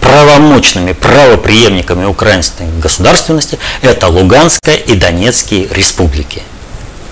[0.00, 6.42] правомочными правоприемниками украинской государственности это Луганская и Донецкие республики.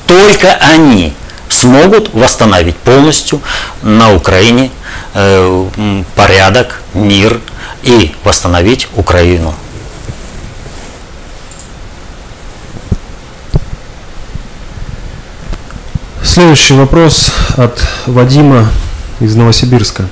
[0.07, 1.13] Только они
[1.49, 3.41] смогут восстановить полностью
[3.83, 4.71] на Украине
[5.15, 7.41] э, порядок, мир
[7.83, 9.55] и восстановить Украину.
[16.23, 18.69] Следующий вопрос от Вадима
[19.21, 20.07] из Новосибирска.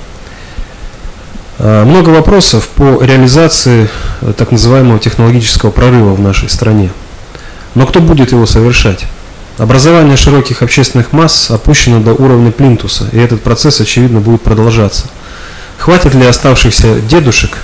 [1.57, 3.89] А, много вопросов по реализации
[4.21, 6.91] э, так называемого технологического прорыва в нашей стране.
[7.75, 9.05] Но кто будет его совершать?
[9.57, 15.05] Образование широких общественных масс опущено до уровня плинтуса, и этот процесс, очевидно, будет продолжаться.
[15.77, 17.57] Хватит ли оставшихся дедушек,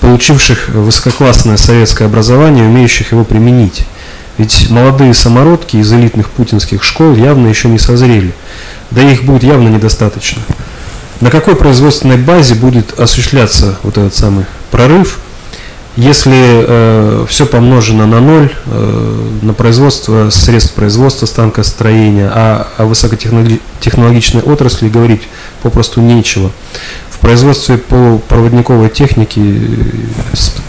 [0.00, 3.86] получивших высококлассное советское образование, умеющих его применить?
[4.36, 8.32] Ведь молодые самородки из элитных путинских школ явно еще не созрели,
[8.90, 10.42] да их будет явно недостаточно.
[11.22, 15.20] На какой производственной базе будет осуществляться вот этот самый прорыв,
[15.94, 24.42] если э, все помножено на ноль, э, на производство, средств производства, станкостроения, а о высокотехнологичной
[24.42, 25.22] отрасли говорить
[25.62, 26.50] попросту нечего.
[27.08, 29.70] В производстве полупроводниковой техники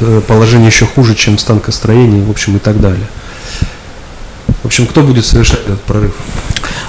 [0.01, 3.07] э, положение еще хуже, чем станкостроение, в общем, и так далее.
[4.61, 6.13] В общем, кто будет совершать этот прорыв?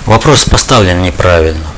[0.05, 1.74] Вопрос поставлен неправильно.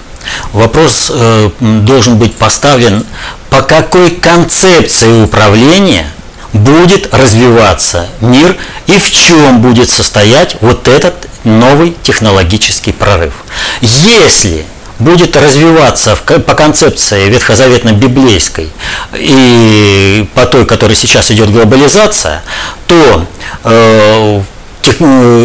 [0.52, 3.04] Вопрос э, должен быть поставлен,
[3.50, 6.06] по какой концепции управления
[6.52, 8.56] будет развиваться мир
[8.86, 13.34] и в чем будет состоять вот этот новый технологический прорыв.
[13.80, 14.64] Если
[14.98, 18.70] будет развиваться по концепции ветхозаветно-библейской
[19.14, 22.42] и по той, которой сейчас идет глобализация,
[22.86, 23.26] то
[23.68, 24.42] Э,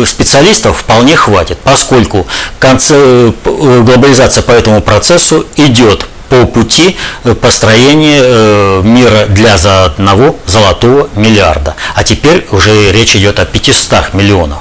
[0.06, 2.28] специалистов вполне хватит, поскольку
[2.62, 11.10] э, глобализация по этому процессу идет по пути э, построения мира для за одного золотого
[11.16, 11.76] миллиарда.
[11.96, 14.60] А теперь уже речь идет о 500 миллионах.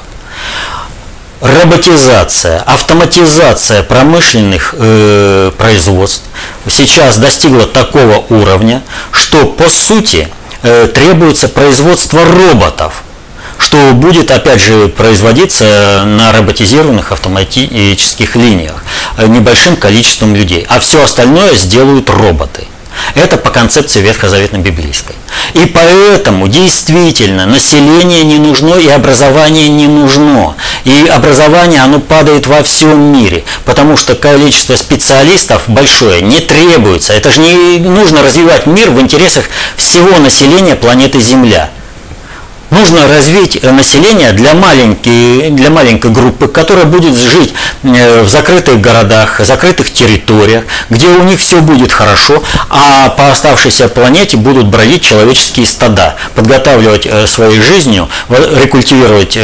[1.40, 6.24] Роботизация, автоматизация промышленных э, производств
[6.68, 10.28] сейчас достигла такого уровня, что по сути
[10.62, 13.02] э, требуется производство роботов–
[13.60, 18.82] что будет, опять же, производиться на роботизированных автоматических линиях
[19.18, 22.64] э, небольшим количеством людей, а все остальное сделают роботы.
[23.14, 25.14] Это по концепции ветхозаветно-библейской.
[25.54, 30.56] И поэтому действительно население не нужно и образование не нужно.
[30.84, 37.12] И образование оно падает во всем мире, потому что количество специалистов большое не требуется.
[37.12, 39.44] Это же не нужно развивать мир в интересах
[39.76, 41.70] всего населения планеты Земля
[42.70, 47.52] нужно развить э, население для маленькой, для маленькой группы, которая будет жить
[47.82, 53.88] э, в закрытых городах, закрытых территориях, где у них все будет хорошо, а по оставшейся
[53.88, 59.36] планете будут бродить человеческие стада, подготавливать э, своей жизнью, рекультивировать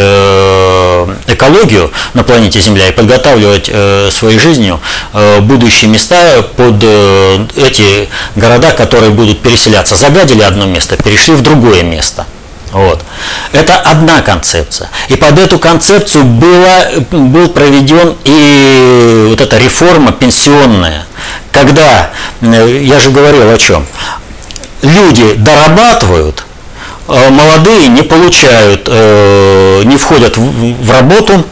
[1.26, 3.70] экологию на планете Земля и подготавливать
[4.12, 4.80] своей жизнью
[5.40, 6.82] будущие места под
[7.56, 9.96] эти города, которые будут переселяться.
[9.96, 12.26] Загадили одно место, перешли в другое место.
[12.72, 13.04] Вот.
[13.52, 14.90] Это одна концепция.
[15.08, 21.06] И под эту концепцию была, был проведен и вот эта реформа пенсионная,
[21.52, 22.10] когда,
[22.40, 23.86] э, я же говорил о чем,
[24.82, 26.44] люди дорабатывают,
[27.08, 31.44] а молодые не получают, э, не входят в работу,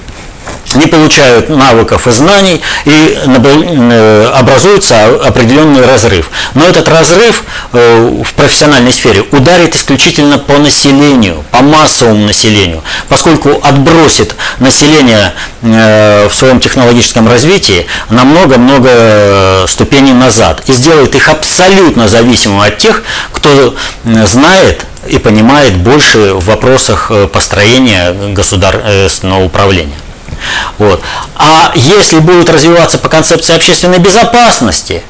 [0.75, 6.31] не получают навыков и знаний, и э, образуется определенный разрыв.
[6.55, 13.61] Но этот разрыв э, в профессиональной сфере ударит исключительно по населению, по массовому населению, поскольку
[13.63, 22.09] отбросит население э, в своем технологическом развитии на много-много ступеней назад и сделает их абсолютно
[22.09, 23.75] зависимым от тех, кто
[24.25, 30.04] знает и понимает больше в вопросах построения государственного управления.
[30.79, 31.03] Вот.
[31.37, 35.03] А если будут развиваться по концепции общественной безопасности,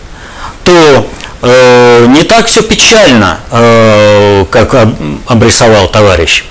[0.64, 1.08] то
[1.42, 4.74] э, не так все печально, э, как
[5.26, 6.44] обрисовал товарищ.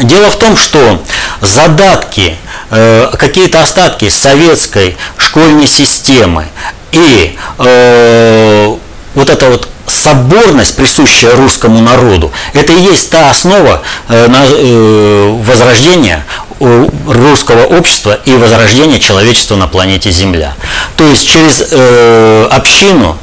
[0.00, 1.02] Дело в том, что
[1.40, 2.36] задатки,
[2.70, 6.46] э, какие-то остатки советской школьной системы
[6.92, 8.76] и э,
[9.14, 16.24] вот это вот соборность, присущая русскому народу, это и есть та основа э, э, возрождения
[16.60, 20.54] русского общества и возрождения человечества на планете Земля.
[20.96, 23.16] То есть через э, общину,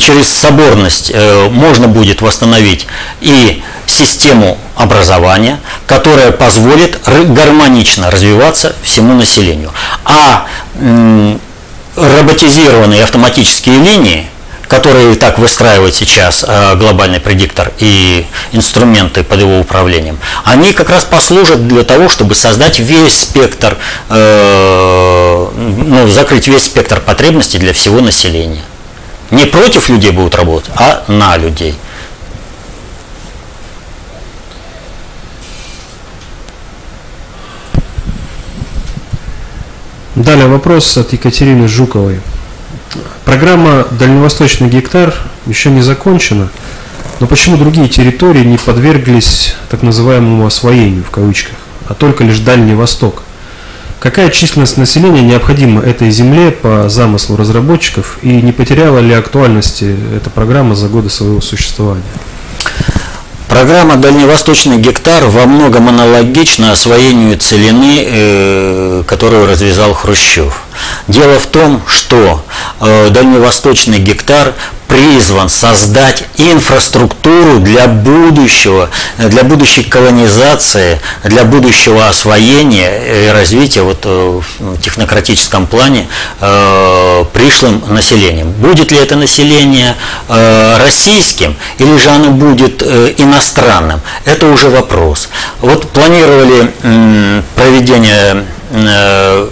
[0.00, 1.12] через соборность
[1.50, 2.86] можно будет восстановить
[3.20, 9.72] и систему образования, которая позволит гармонично развиваться всему населению.
[10.04, 10.46] А
[11.96, 14.26] роботизированные автоматические линии–
[14.68, 21.04] который так выстраивает сейчас э, глобальный предиктор и инструменты под его управлением, они как раз
[21.04, 23.78] послужат для того, чтобы создать весь спектр,
[24.10, 28.62] э, ну, закрыть весь спектр потребностей для всего населения.
[29.30, 31.74] Не против людей будут работать, а на людей.
[40.14, 42.20] Далее вопрос от Екатерины Жуковой.
[43.24, 45.14] Программа «Дальневосточный гектар»
[45.46, 46.48] еще не закончена,
[47.20, 52.74] но почему другие территории не подверглись так называемому освоению в кавычках, а только лишь Дальний
[52.74, 53.22] Восток?
[54.00, 60.30] Какая численность населения необходима этой земле по замыслу разработчиков и не потеряла ли актуальности эта
[60.30, 62.02] программа за годы своего существования?
[63.48, 70.62] Программа «Дальневосточный гектар» во многом аналогична освоению целины, э, которую развязал Хрущев.
[71.08, 72.44] Дело в том, что
[72.80, 74.54] Дальневосточный гектар
[74.88, 84.40] призван создать инфраструктуру для будущего, для будущей колонизации, для будущего освоения и развития вот э,
[84.58, 86.08] в технократическом плане
[86.40, 88.50] э, пришлым населением.
[88.52, 89.94] Будет ли это население
[90.28, 95.28] э, российским или же оно будет э, иностранным, это уже вопрос.
[95.60, 99.48] Вот планировали э, проведение э, Э,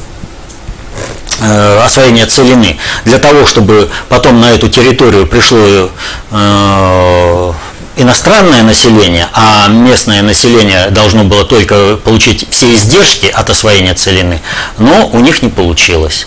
[1.84, 5.90] освоения целины, для того, чтобы потом на эту территорию пришло
[6.30, 7.52] э,
[7.96, 14.40] иностранное население, а местное население должно было только получить все издержки от освоения целины,
[14.78, 16.26] но у них не получилось.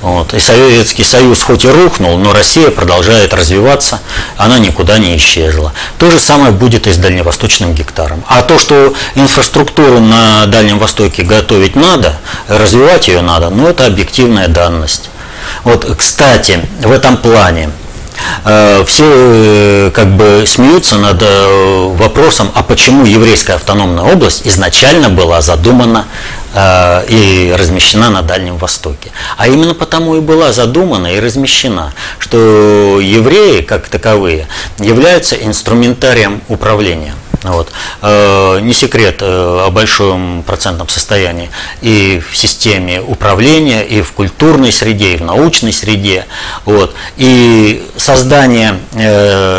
[0.00, 0.32] Вот.
[0.32, 4.00] И Советский Союз хоть и рухнул, но Россия продолжает развиваться,
[4.36, 5.72] она никуда не исчезла.
[5.98, 8.24] То же самое будет и с дальневосточным гектаром.
[8.28, 14.46] А то, что инфраструктуру на Дальнем Востоке готовить надо, развивать ее надо, ну это объективная
[14.46, 15.10] данность.
[15.64, 17.70] Вот, кстати, в этом плане
[18.86, 25.40] все э, как бы смеются над э, вопросом, а почему еврейская автономная область изначально была
[25.40, 26.06] задумана
[26.54, 29.10] Э, и размещена на Дальнем Востоке.
[29.36, 34.48] А именно потому и была задумана и размещена, что евреи, как таковые,
[34.78, 37.14] являются инструментарием управления.
[37.42, 37.70] Вот.
[38.02, 39.26] Э, не секрет э,
[39.66, 45.72] о большом процентном состоянии и в системе управления, и в культурной среде, и в научной
[45.72, 46.26] среде.
[46.64, 46.94] Вот.
[47.16, 48.78] И создание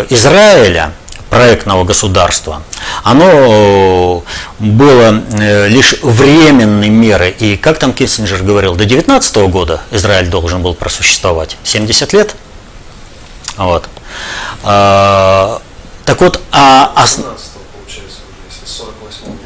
[0.09, 0.91] Израиля
[1.29, 2.63] проектного государства,
[3.03, 4.23] оно
[4.57, 7.31] было э, лишь временной мерой.
[7.31, 11.57] И как там Киссинджер говорил, до 19 года Израиль должен был просуществовать.
[11.63, 12.35] 70 лет?
[13.57, 13.87] Вот.
[16.09, 17.05] Так вот, а, а,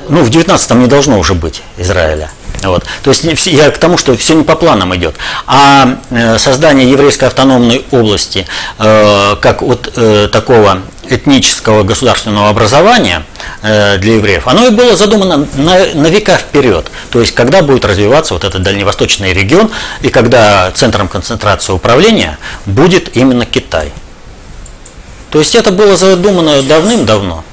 [0.10, 2.30] ну, в 19-м не должно уже быть Израиля.
[2.62, 2.86] Вот.
[3.04, 5.16] То есть я к тому, что все не по планам идет.
[5.48, 8.46] А э, создание еврейской автономной области
[8.80, 10.80] э, как вот э, такого
[11.10, 13.24] этнического государственного образования
[13.62, 16.90] для евреев, оно и было задумано на, на века вперед.
[17.12, 19.70] То есть, когда будет развиваться вот этот дальневосточный регион,
[20.02, 23.92] и когда центром концентрации управления будет именно Китай.
[25.30, 27.44] То есть, это было задумано давным-давно.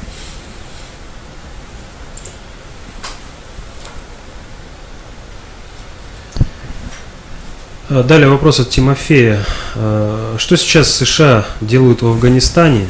[7.90, 9.44] Далее вопрос от Тимофея.
[9.75, 12.88] Э, что сейчас США делают в Афганистане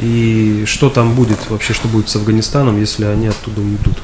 [0.00, 3.98] и что там будет вообще, что будет с Афганистаном, если они оттуда уйдут?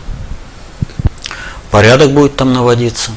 [1.71, 3.13] Порядок будет там наводиться.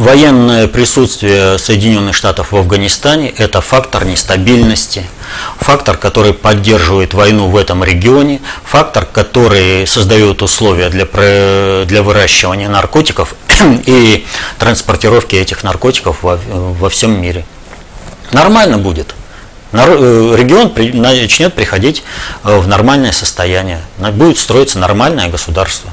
[0.00, 5.04] Военное присутствие Соединенных Штатов в Афганистане– это фактор нестабильности,
[5.58, 11.04] фактор, который поддерживает войну в этом регионе, фактор, который создает условия для,
[11.84, 13.34] для выращивания наркотиков
[13.84, 14.24] и
[14.58, 17.44] транспортировки этих наркотиков во, во всем мире.
[18.32, 19.14] Нормально будет.
[19.72, 22.04] Э, регион начнет приходить
[22.44, 25.90] э, в нормальное состояние, будет строиться нормальное государство.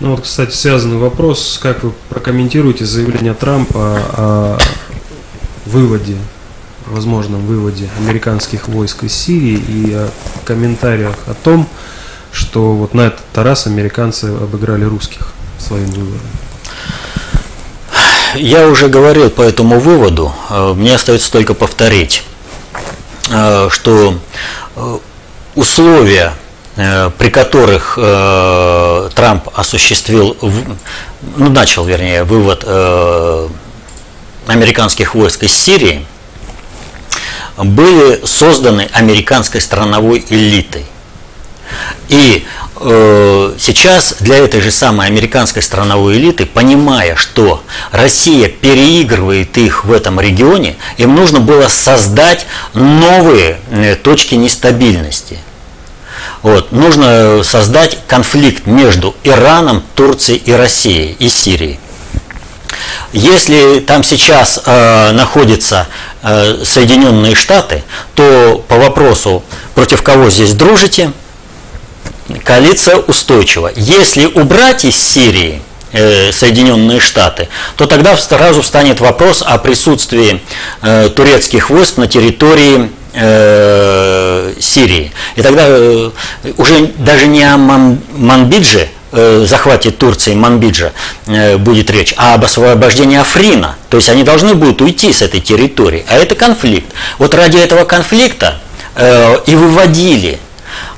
[0.00, 4.58] Ну вот, кстати, связанный вопрос, как вы прокомментируете заявление Трампа о
[5.66, 6.16] выводе,
[6.86, 10.10] возможном выводе американских войск из Сирии и о
[10.44, 11.68] комментариях о том,
[12.32, 16.20] что вот на этот раз американцы обыграли русских своим выводом?
[18.34, 22.24] Я уже говорил по этому выводу, э, мне остается только повторить,
[23.30, 24.18] э, что
[24.74, 24.98] э,
[25.54, 26.32] условия
[26.76, 30.36] при которых э, Трамп осуществил,
[31.36, 33.48] ну, начал, вернее, вывод э,
[34.48, 36.04] американских войск из Сирии,
[37.56, 40.84] были созданы американской страновой элитой.
[42.08, 42.44] И
[42.76, 49.92] э, сейчас для этой же самой американской страновой элиты, понимая, что Россия переигрывает их в
[49.92, 55.38] этом регионе, им нужно было создать новые э, точки нестабильности.
[56.44, 56.72] Вот.
[56.72, 61.80] Нужно создать конфликт между Ираном, Турцией и Россией, и Сирией.
[63.14, 65.86] Если там сейчас э, находятся
[66.22, 67.82] э, Соединенные Штаты,
[68.14, 69.42] то по вопросу,
[69.74, 71.12] против кого здесь дружите,
[72.44, 73.70] коалиция устойчива.
[73.74, 80.42] Если убрать из Сирии э, Соединенные Штаты, то тогда сразу встанет вопрос о присутствии
[80.82, 85.12] э, турецких войск на территории э, Сирии.
[85.36, 86.10] И тогда э,
[86.56, 90.92] уже даже не о Ман, Манбидже, э, захвате Турции Манбиджа
[91.58, 93.76] будет речь, а об освобождении Африна.
[93.88, 96.04] То есть они должны будут уйти с этой территории.
[96.08, 96.92] А это конфликт.
[97.18, 98.60] Вот ради этого конфликта
[99.46, 100.38] и выводили.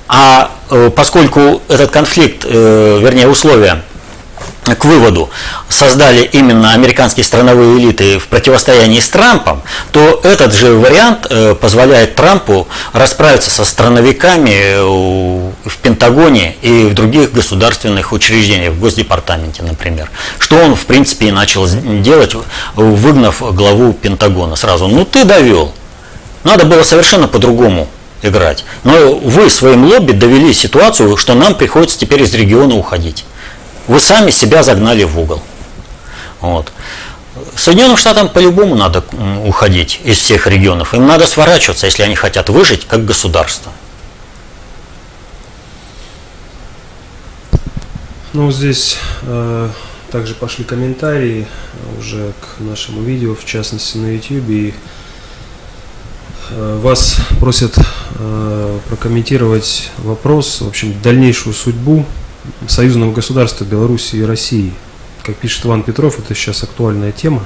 [0.09, 0.51] А
[0.95, 3.83] поскольку этот конфликт, вернее условия
[4.75, 5.31] к выводу
[5.69, 12.15] создали именно американские страновые элиты в противостоянии с Трампом, то этот же вариант э, позволяет
[12.15, 20.11] Трампу расправиться со страновиками э, в Пентагоне и в других государственных учреждениях, в Госдепартаменте, например.
[20.39, 22.35] Что он, в принципе, и начал делать,
[22.75, 24.89] выгнав главу Пентагона сразу.
[24.89, 25.73] Ну ты довел.
[26.45, 27.89] Надо было совершенно по-другому
[28.23, 28.65] играть.
[28.85, 33.25] Но вы своим лобби довели ситуацию, что нам приходится теперь из региона уходить.
[33.89, 35.43] Вы сами себя загнали в угол.
[36.41, 36.73] Вот.
[37.55, 39.05] Соединенным Штатам по-любому надо
[39.45, 40.95] уходить из всех регионов.
[40.95, 43.73] Им надо сворачиваться, если они хотят выжить как государство.
[48.33, 49.71] Ну, здесь э,
[50.11, 51.47] также пошли комментарии
[51.99, 54.49] уже к нашему видео, в частности на YouTube.
[54.51, 54.75] И
[56.51, 57.79] э, вас просят
[58.19, 62.05] э, прокомментировать вопрос, в общем, дальнейшую судьбу
[62.69, 64.73] союзного государства Беларуси и России.
[65.23, 67.43] Как пишет Иван Петров, это сейчас актуальная тема.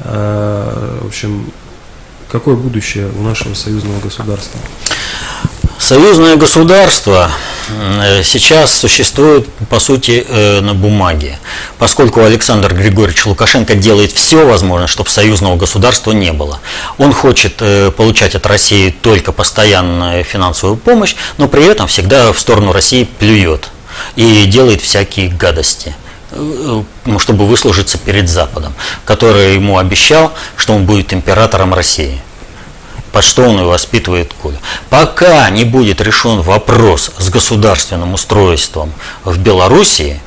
[0.00, 1.50] А, в общем,
[2.30, 4.60] какое будущее у нашего союзного государства?
[5.82, 7.28] Союзное государство
[7.68, 11.40] э, сейчас существует, по сути, э, на бумаге,
[11.76, 16.60] поскольку Александр Григорьевич Лукашенко делает все возможное, чтобы союзного государства не было.
[16.98, 22.38] Он хочет э, получать от России только постоянную финансовую помощь, но при этом всегда в
[22.38, 23.70] сторону России плюет
[24.16, 25.94] и делает всякие гадости
[26.30, 26.82] э,
[27.18, 28.74] чтобы выслужиться перед Западом,
[29.04, 32.20] который ему обещал, что он будет императором России.
[33.12, 34.56] Под что он и воспитывает Колю.
[34.88, 38.92] Пока не будет решен вопрос с государственным устройством
[39.24, 40.20] в Белоруссии,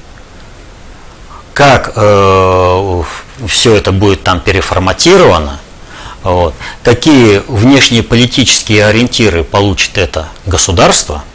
[1.54, 3.04] как э,
[3.48, 5.60] все это будет там переформатировано,
[6.22, 11.24] вот, какие внешние политические ориентиры получит это государство–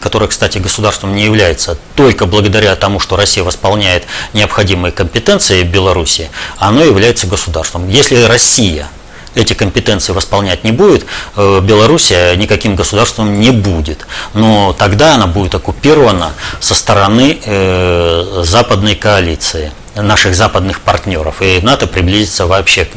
[0.00, 6.82] которое, кстати, государством не является, только благодаря тому, что Россия восполняет необходимые компетенции Беларуси, оно
[6.82, 7.88] является государством.
[7.88, 8.88] Если Россия
[9.36, 11.04] эти компетенции восполнять не будет,
[11.36, 14.06] э, Белоруссия никаким государством не будет.
[14.32, 21.36] Но тогда она будет оккупирована со стороны э, западной коалиции наших западных партнеров.
[21.40, 22.88] И НАТО приблизится вообще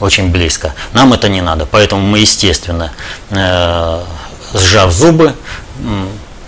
[0.00, 0.74] очень близко.
[0.92, 1.66] Нам это не надо.
[1.66, 2.92] Поэтому мы, естественно,
[3.30, 4.02] э,
[4.54, 5.34] сжав зубы,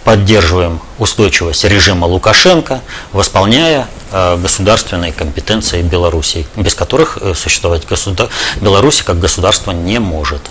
[0.05, 2.81] поддерживаем устойчивость режима Лукашенко,
[3.13, 8.29] восполняя э, государственные компетенции Беларуси, без которых э, существовать государ...
[8.61, 10.43] Беларусь как государство не может.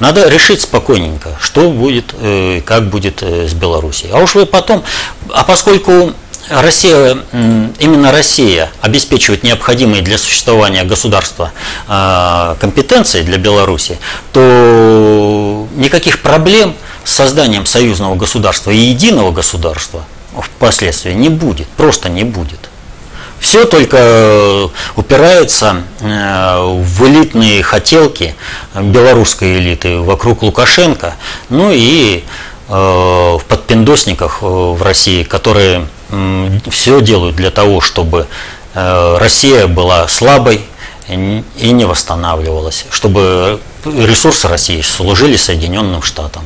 [0.00, 4.10] Надо решить спокойненько, что будет, э, как будет с Белоруссией.
[4.12, 4.82] А уж вы потом,
[5.28, 6.14] а поскольку
[6.48, 7.18] Россия,
[7.78, 11.52] именно Россия обеспечивает необходимые для существования государства
[11.86, 13.96] компетенции для Беларуси,
[14.32, 20.04] то никаких проблем созданием союзного государства и единого государства
[20.40, 22.70] впоследствии не будет, просто не будет.
[23.42, 28.36] Все только э, упирается э, в элитные хотелки
[28.72, 31.16] белорусской элиты вокруг Лукашенко,
[31.48, 32.22] ну и
[32.68, 35.88] э, в подпиндосниках в России, которые
[36.70, 38.26] все делают для того, чтобы
[38.74, 40.60] Россия была слабой
[41.08, 46.42] и не восстанавливалась, чтобы ресурсы России служили Соединенным Штатам.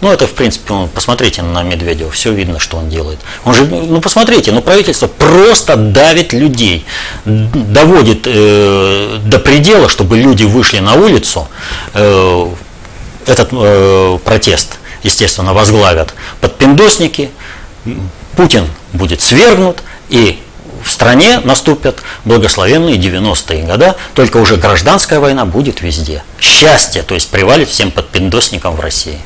[0.00, 3.18] Ну, это, в принципе, посмотрите на Медведева, все видно, что он делает.
[3.44, 6.84] Он же, ну, посмотрите, ну, правительство просто давит людей,
[7.24, 11.48] доводит э, до предела, чтобы люди вышли на улицу,
[11.94, 12.48] э,
[13.26, 17.30] этот э, протест, естественно, возглавят подпиндосники,
[18.36, 20.40] Путин будет свергнут, и
[20.84, 26.22] в стране наступят благословенные 90-е года, только уже гражданская война будет везде.
[26.40, 29.18] Счастье, то есть привалит всем подпиндосникам в России.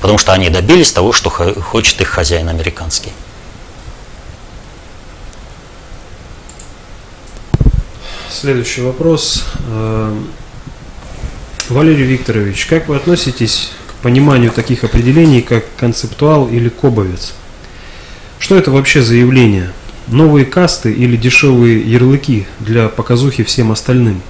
[0.00, 3.12] Потому что они добились того, что хочет их хозяин американский.
[8.30, 9.44] Следующий вопрос.
[9.66, 10.16] Э,
[11.68, 17.34] Валерий Викторович, как вы относитесь к пониманию таких определений, как концептуал или кобовец?
[18.38, 19.72] Что это вообще за явление?
[20.06, 24.22] Новые касты или дешевые ярлыки для показухи всем остальным?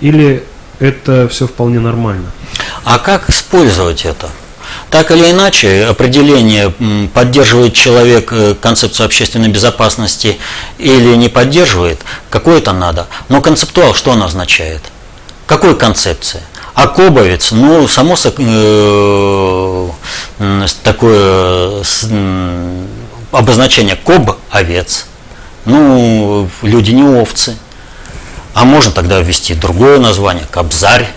[0.00, 0.42] Или
[0.80, 2.32] это все вполне нормально?
[2.84, 4.28] А как использовать это?
[4.90, 6.72] Так или иначе, определение,
[7.14, 10.38] поддерживает человек э, концепцию общественной безопасности
[10.78, 13.06] или не поддерживает, какое-то надо.
[13.28, 14.82] Но концептуал что он означает?
[15.46, 16.42] Какой концепция?
[16.74, 19.88] А Кобовец, ну, само э,
[20.82, 22.84] такое э,
[23.30, 25.06] обозначение Коб– овец.
[25.64, 27.56] Ну, люди не овцы.
[28.54, 31.08] А можно тогда ввести другое название– Кобзарь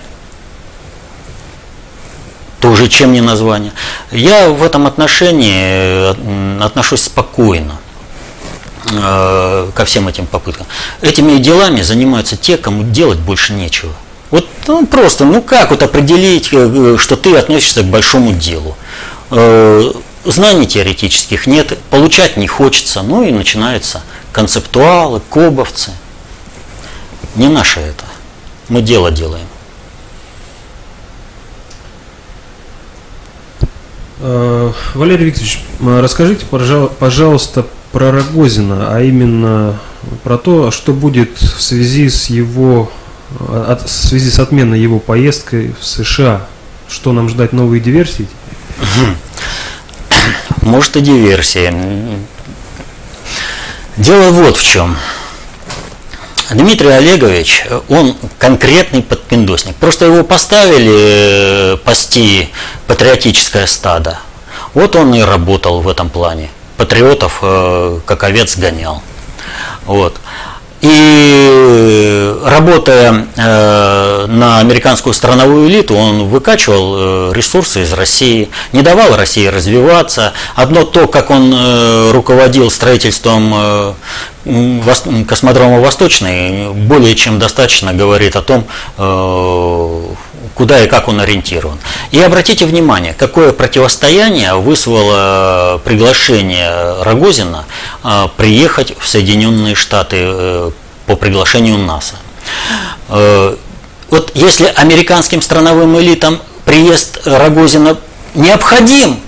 [2.66, 3.72] тоже чем не название.
[4.12, 7.74] Я в этом отношении э, отношусь спокойно
[8.92, 10.66] э, ко всем этим попыткам.
[11.02, 13.92] Этими делами занимаются те, кому делать больше нечего.
[14.32, 18.76] Вот ну, просто, ну как вот определить, э, что ты относишься к большому делу?
[19.30, 24.02] Знаний теоретических нет, получать не хочется, ну и начинаются
[24.32, 25.92] концептуалы, кобовцы.
[27.36, 28.06] Не наше это.
[28.70, 29.46] Мы дело делаем.
[34.96, 36.46] Валерий Викторович, расскажите,
[37.00, 39.80] пожалуйста, про Рогозина, а именно
[40.24, 42.92] про то, что будет в связи с его,
[43.30, 46.48] в связи с отменой его поездкой в США.
[46.88, 48.28] Что нам ждать новые диверсии?
[50.62, 51.74] Может и диверсии.
[53.98, 54.98] Дело вот в чем.
[56.52, 59.76] Дмитрий Олегович, он конкретный подпиндосник.
[59.78, 62.50] Просто его поставили э, пасти
[62.88, 64.20] патриотическое стадо.
[64.74, 66.50] Вот он и работал в этом плане.
[66.78, 69.02] Патриотов э, как овец гонял.
[69.86, 70.18] Вот.
[70.88, 79.18] И работая э, на американскую страновую элиту, он выкачивал э, ресурсы из России, не давал
[79.18, 80.34] России развиваться.
[80.54, 83.52] Одно то, как он э, руководил строительством
[84.46, 88.66] э, космодрома Восточный, более чем достаточно говорит о том,
[89.00, 90.02] э,
[90.56, 91.78] куда и как он ориентирован.
[92.12, 97.66] И обратите внимание, какое противостояние вызвало приглашение Рогозина
[98.02, 100.72] а, приехать в Соединенные Штаты э,
[101.06, 102.16] по приглашению НАСА.
[103.10, 103.56] Э,
[104.10, 107.98] вот если американским страновым элитам приезд Рогозина
[108.34, 109.20] необходим,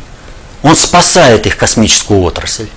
[0.64, 2.68] он спасает их космическую отрасль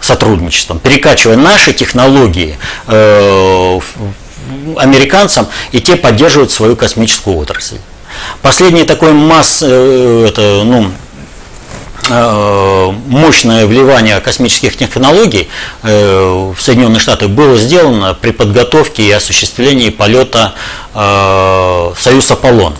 [0.00, 2.56] сотрудничеством, перекачивая наши технологии
[2.88, 3.80] э,
[4.76, 7.78] американцам, и те поддерживают свою космическую отрасль.
[8.42, 10.90] Последний такой масс, э, это, ну,
[12.08, 15.48] э, мощное вливание космических технологий
[15.82, 20.54] э, в Соединенные Штаты было сделано при подготовке и осуществлении полета
[20.94, 22.74] Союз Аполлон.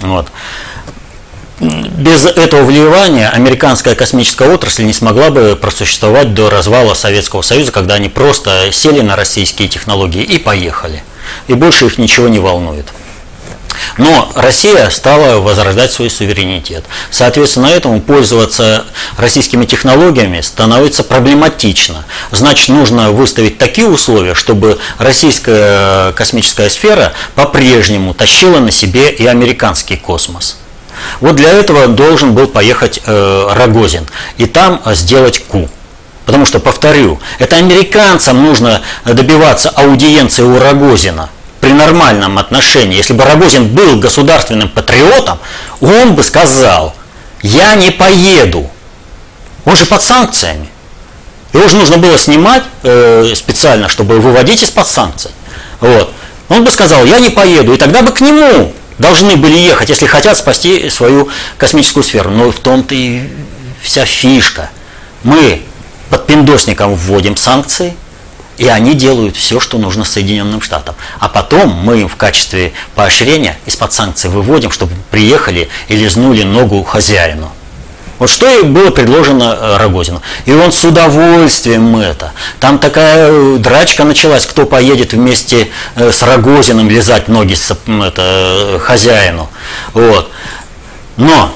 [0.00, 0.28] Вот
[1.62, 7.94] без этого вливания американская космическая отрасль не смогла бы просуществовать до развала Советского Союза, когда
[7.94, 11.04] они просто сели на российские технологии и поехали.
[11.46, 12.86] И больше их ничего не волнует.
[13.96, 16.84] Но Россия стала возрождать свой суверенитет.
[17.10, 18.84] Соответственно, этому пользоваться
[19.16, 22.04] российскими технологиями становится проблематично.
[22.32, 29.96] Значит, нужно выставить такие условия, чтобы российская космическая сфера по-прежнему тащила на себе и американский
[29.96, 30.58] космос.
[31.20, 34.06] Вот для этого должен был поехать э, Рогозин
[34.38, 35.68] и там сделать ку.
[36.24, 42.96] Потому что, повторю, это американцам нужно добиваться аудиенции у Рогозина при нормальном отношении.
[42.96, 45.38] Если бы Рогозин был государственным патриотом,
[45.80, 46.94] он бы сказал,
[47.42, 48.70] я не поеду.
[49.64, 50.68] Он же под санкциями.
[51.52, 55.30] Его же нужно было снимать э, специально, чтобы выводить из-под санкций.
[55.80, 56.12] Вот.
[56.48, 60.06] Он бы сказал, я не поеду, и тогда бы к нему должны были ехать, если
[60.06, 61.28] хотят спасти свою
[61.58, 62.30] космическую сферу.
[62.30, 63.28] Но в том-то и
[63.82, 64.70] вся фишка.
[65.22, 65.62] Мы
[66.10, 67.94] под пиндосником вводим санкции,
[68.58, 70.94] и они делают все, что нужно Соединенным Штатам.
[71.18, 76.82] А потом мы им в качестве поощрения из-под санкций выводим, чтобы приехали и лизнули ногу
[76.82, 77.50] хозяину.
[78.22, 80.22] Вот что и было предложено э, Рогозину.
[80.44, 82.30] И он с удовольствием это.
[82.60, 88.80] Там такая э, драчка началась, кто поедет вместе э, с Рогозиным лизать ноги с, это,
[88.80, 89.50] хозяину.
[89.92, 90.30] Вот.
[91.16, 91.52] Но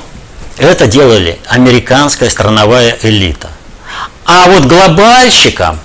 [0.59, 3.51] это делали американская страновая элита.
[4.25, 5.79] А вот глобальщикам,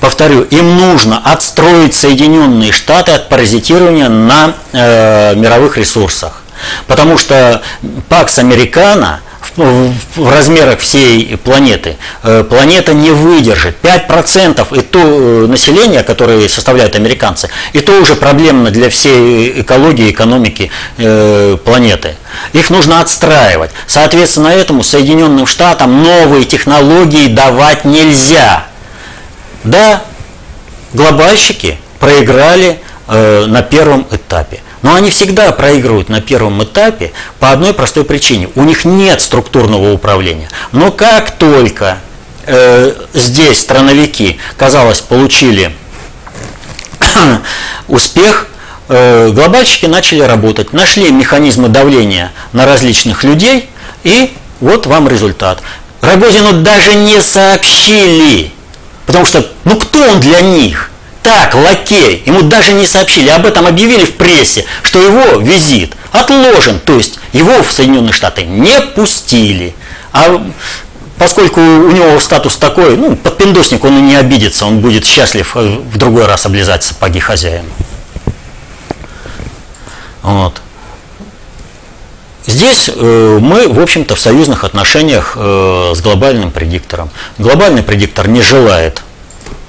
[0.00, 6.42] повторю, им нужно отстроить Соединенные Штаты от паразитирования на э, мировых ресурсах.
[6.88, 7.62] Потому что
[8.08, 9.20] Пакс Американо
[9.56, 13.76] в, размерах всей планеты, э, планета не выдержит.
[13.82, 20.10] 5% и то э, населения, которое составляют американцы, и то уже проблемно для всей экологии,
[20.10, 22.16] экономики э, планеты.
[22.52, 23.70] Их нужно отстраивать.
[23.86, 28.64] Соответственно, этому Соединенным Штатам новые технологии давать нельзя.
[29.62, 30.02] Да,
[30.92, 34.63] глобальщики проиграли на первом этапе.
[34.84, 38.50] Но они всегда проигрывают на первом этапе по одной простой причине.
[38.54, 40.50] У них нет структурного управления.
[40.72, 41.96] Но как только
[42.44, 45.74] э, здесь страновики, казалось, получили
[47.88, 48.48] успех,
[48.90, 53.70] э, глобальщики начали работать, нашли механизмы давления на различных людей,
[54.02, 55.62] и вот вам результат.
[56.02, 58.52] Рогозину даже не сообщили,
[59.06, 60.90] потому что, ну кто он для них?
[61.24, 66.78] Так, лакей, ему даже не сообщили, об этом объявили в прессе, что его визит отложен,
[66.78, 69.74] то есть его в Соединенные Штаты не пустили.
[70.12, 70.46] А
[71.16, 75.78] поскольку у него статус такой, ну, подпиндосник, он и не обидится, он будет счастлив э,
[75.78, 77.68] в другой раз облизать сапоги хозяина.
[80.22, 80.60] Вот.
[82.46, 87.08] Здесь э, мы, в общем-то, в союзных отношениях э, с глобальным предиктором.
[87.38, 89.02] Глобальный предиктор не желает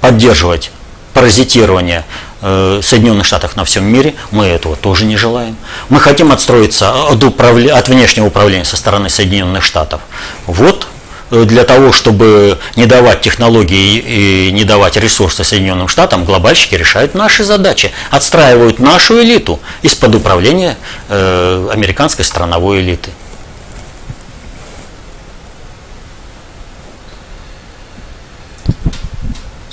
[0.01, 0.71] поддерживать
[1.15, 2.03] паразитирования
[2.41, 5.55] э, Соединенных Штатов на всем мире, мы этого тоже не желаем.
[5.87, 7.77] Мы хотим отстроиться от, управля...
[7.77, 10.01] от внешнего управления со стороны Соединенных Штатов.
[10.45, 10.87] Вот
[11.31, 17.15] э, для того, чтобы не давать технологии и не давать ресурсы Соединенным Штатам, глобальщики решают
[17.15, 23.11] наши задачи, отстраивают нашу элиту из-под управления э, американской страновой элиты.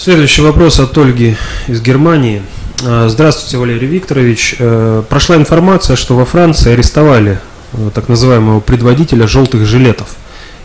[0.03, 1.37] Следующий вопрос от Ольги
[1.69, 2.43] из Германии.
[2.85, 4.57] А, здравствуйте, Валерий Викторович.
[4.59, 7.39] Э, прошла информация, что во Франции арестовали
[7.73, 10.09] э, так называемого предводителя желтых жилетов.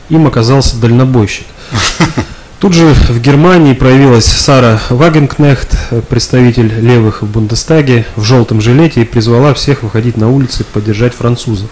[0.10, 1.46] Им оказался дальнобойщик.
[2.60, 5.70] Тут же в Германии проявилась Сара Вагенкнехт,
[6.10, 11.14] представитель левых в Бундестаге, в желтом жилете и призвала всех выходить на улицы и поддержать
[11.14, 11.70] французов.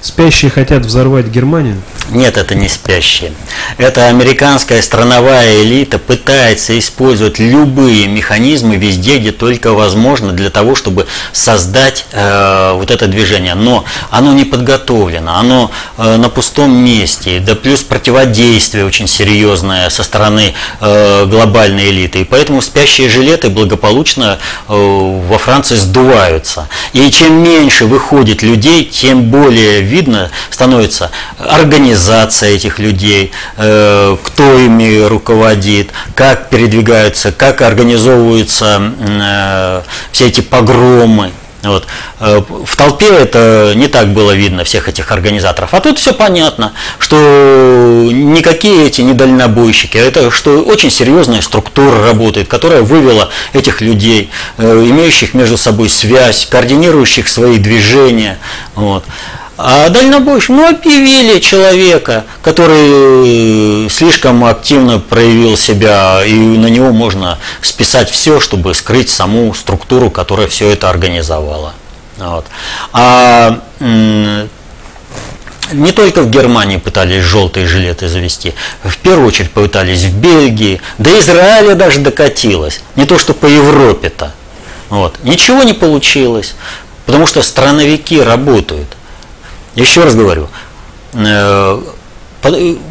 [0.00, 1.82] Спящие хотят взорвать Германию?
[2.10, 3.32] Нет, это не спящие.
[3.76, 11.06] Это американская страновая элита пытается использовать любые механизмы везде, где только возможно, для того, чтобы
[11.32, 13.54] создать э, вот это движение.
[13.54, 20.02] Но оно не подготовлено, оно э, на пустом месте, да плюс противодействие очень серьезное со
[20.02, 22.22] стороны э, глобальной элиты.
[22.22, 26.68] И поэтому спящие жилеты благополучно э, во Франции сдуваются.
[26.94, 35.06] И чем меньше выходит людей, тем более видно становится организация этих людей, э, кто ими
[35.06, 41.32] руководит, как передвигаются, как организовываются э, все эти погромы.
[41.62, 41.86] Вот.
[42.20, 45.74] Э, в толпе это не так было видно, всех этих организаторов.
[45.74, 47.16] А тут все понятно, что
[48.12, 54.30] никакие эти не дальнобойщики, а это что очень серьезная структура работает, которая вывела этих людей,
[54.58, 58.38] имеющих между собой связь, координирующих свои движения.
[58.76, 59.04] Вот.
[59.60, 68.08] А дальнобойщик, ну, объявили человека, который слишком активно проявил себя, и на него можно списать
[68.08, 71.74] все, чтобы скрыть саму структуру, которая все это организовала.
[72.18, 72.46] Вот.
[72.92, 74.48] А не
[75.92, 81.74] только в Германии пытались желтые жилеты завести, в первую очередь пытались в Бельгии, до Израиля
[81.74, 84.32] даже докатилось, не то что по Европе-то.
[84.88, 85.16] Вот.
[85.24, 86.54] Ничего не получилось,
[87.06, 88.86] потому что страновики работают.
[89.78, 90.48] Еще раз говорю,
[91.14, 91.82] э,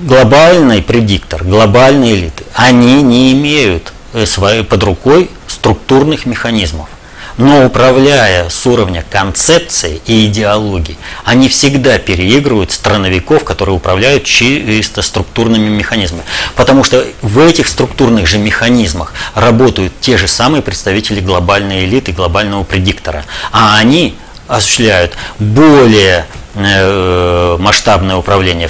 [0.03, 4.25] глобальный предиктор, глобальные элиты, они не имеют э,
[4.63, 6.87] под рукой структурных механизмов.
[7.35, 15.69] Но управляя с уровня концепции и идеологии, они всегда переигрывают страновиков, которые управляют чисто структурными
[15.69, 16.23] механизмами.
[16.55, 22.63] Потому что в этих структурных же механизмах работают те же самые представители глобальной элиты, глобального
[22.63, 23.23] предиктора.
[23.51, 24.15] А они
[24.47, 26.25] осуществляют более
[26.57, 28.69] масштабное управление,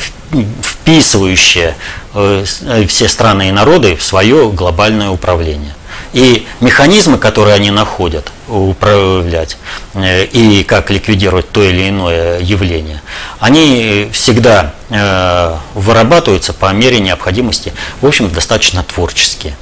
[0.62, 1.76] вписывающее
[2.14, 5.74] э, э, все страны и народы в свое глобальное управление.
[6.14, 9.58] И механизмы, которые они находят управлять
[9.96, 13.02] и как ликвидировать то или иное явление,
[13.40, 14.74] они всегда
[15.74, 19.58] вырабатываются по мере необходимости, в общем, достаточно творческие.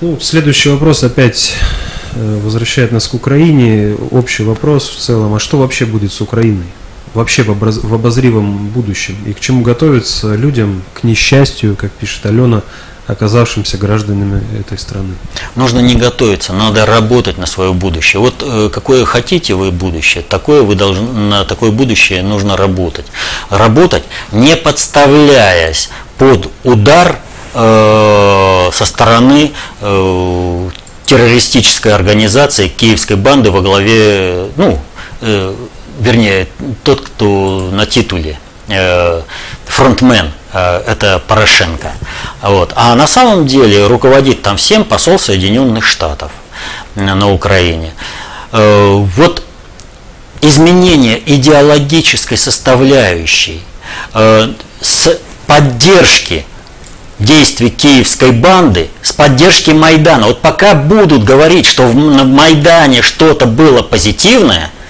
[0.00, 3.94] Ну, следующий вопрос опять Э, возвращает нас к Украине.
[4.10, 6.66] Общий вопрос в целом, а что вообще будет с Украиной?
[7.14, 9.16] Вообще в, образ, в обозримом будущем.
[9.26, 12.62] И к чему готовиться людям, к несчастью, как пишет Алена,
[13.10, 15.14] оказавшимся гражданами этой страны?
[15.54, 18.20] Нужно не готовиться, надо работать на свое будущее.
[18.20, 23.06] Вот э, какое хотите вы будущее, такое вы должны, на такое будущее нужно работать.
[23.50, 27.18] Работать, не подставляясь под удар
[27.54, 30.70] э, со стороны э,
[31.10, 34.78] террористической организации киевской банды во главе, ну,
[35.22, 35.54] э,
[35.98, 36.46] вернее,
[36.84, 39.22] тот, кто на титуле, э,
[39.66, 41.90] фронтмен, э, это Порошенко.
[42.42, 42.72] Вот.
[42.76, 46.30] А на самом деле руководит там всем посол Соединенных Штатов
[46.94, 47.92] на Украине.
[48.52, 49.42] Э, вот
[50.42, 53.62] изменение идеологической составляющей
[54.14, 55.18] э, с
[55.48, 56.46] поддержки
[57.20, 60.26] действий киевской банды, с поддержки Майдана.
[60.26, 64.70] Вот пока будут говорить, что в Майдане что-то было позитивное–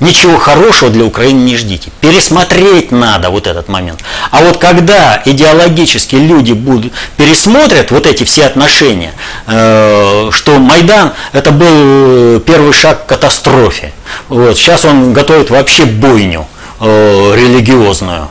[0.00, 1.90] ничего хорошего для Украины не ждите.
[2.00, 4.00] Пересмотреть надо вот этот момент.
[4.30, 9.12] А вот когда идеологически люди будут пересмотрят вот эти все отношения,
[9.46, 13.92] э, что Майдан это был первый шаг к катастрофе.
[14.28, 16.46] Вот, сейчас он готовит вообще бойню
[16.80, 18.28] э, религиозную.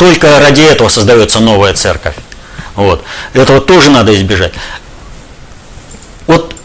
[0.00, 2.14] Только ради этого создается новая церковь.
[2.74, 3.04] Вот.
[3.34, 4.54] Этого тоже надо избежать.
[6.26, 6.56] Вот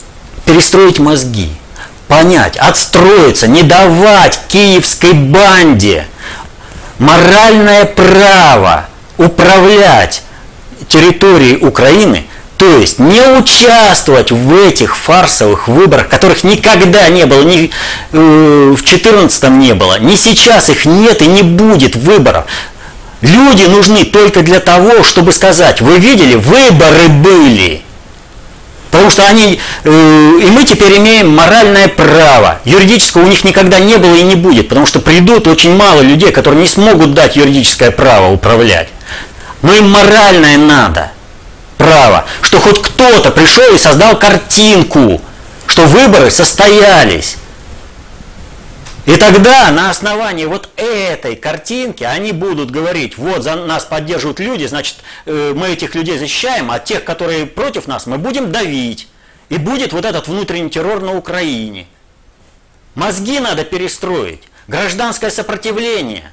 [0.46, 1.52] перестроить мозги–
[2.08, 6.08] понять, отстроиться, не давать киевской банде
[6.98, 8.86] моральное право
[9.18, 10.24] управлять
[10.88, 17.70] территорией Украины, то есть не участвовать в этих фарсовых выборах, которых никогда не было, ни
[18.14, 18.18] э,
[18.74, 22.46] в 2014 не было, ни сейчас их нет и не будет выборов.
[23.26, 27.82] Люди нужны только для того, чтобы сказать, вы видели, выборы были.
[28.92, 32.60] Потому что они, э, и мы теперь имеем моральное право.
[32.66, 36.32] Юридического у них никогда не было и не будет, потому что придут очень мало людей,
[36.32, 38.90] которые не смогут дать юридическое право управлять.
[39.64, 41.12] Но им моральное надо,
[41.78, 45.20] право, что хоть кто-то пришел и создал картинку,
[45.66, 47.38] что выборы состоялись.
[49.06, 54.66] И тогда на основании вот этой картинки они будут говорить, вот за нас поддерживают люди,
[54.66, 59.08] значит э, мы этих людей защищаем, а тех, которые против нас, мы будем давить.
[59.50, 61.86] И будет вот этот внутренний террор на Украине.
[62.96, 66.32] Мозги надо перестроить, гражданское сопротивление.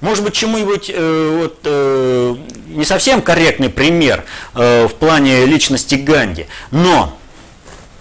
[0.00, 2.36] Может быть, чему-нибудь э, вот, э,
[2.68, 7.16] не совсем корректный пример э, в плане личности Ганди, но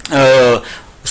[0.09, 0.61] э,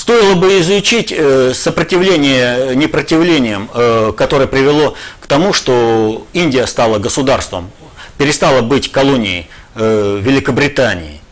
[0.04, 7.70] Стоило бы изучить э, сопротивление непротивлением, э, которое привело к тому, что Индия стала государством,
[8.18, 11.22] перестала быть колонией э, Великобритании.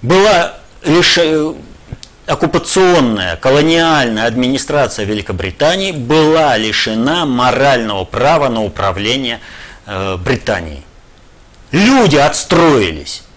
[0.00, 1.18] Была лишь
[2.24, 9.40] оккупационная, колониальная администрация Великобритании была лишена морального права на управление
[9.84, 10.82] Британией.
[11.72, 13.27] Люди отстроились.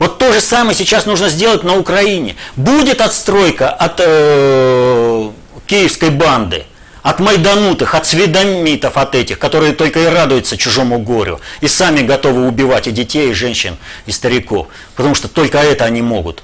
[0.00, 2.34] Вот то же самое сейчас нужно сделать на Украине.
[2.56, 5.30] Будет отстройка от э,
[5.66, 6.64] киевской банды,
[7.02, 12.48] от майданутых, от сведомитов, от этих, которые только и радуются чужому горю, и сами готовы
[12.48, 16.42] убивать и детей, и женщин, и стариков, потому что только это они могут.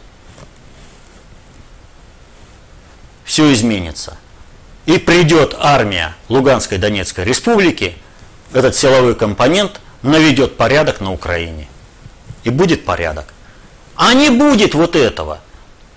[3.24, 4.18] Все изменится.
[4.84, 7.94] И придет армия Луганской Донецкой Республики,
[8.52, 11.68] этот силовой компонент наведет порядок на Украине.
[12.44, 13.32] И будет порядок.
[13.96, 15.40] А не будет вот этого.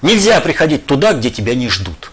[0.02, 2.12] Нельзя приходить туда, где тебя не ждут.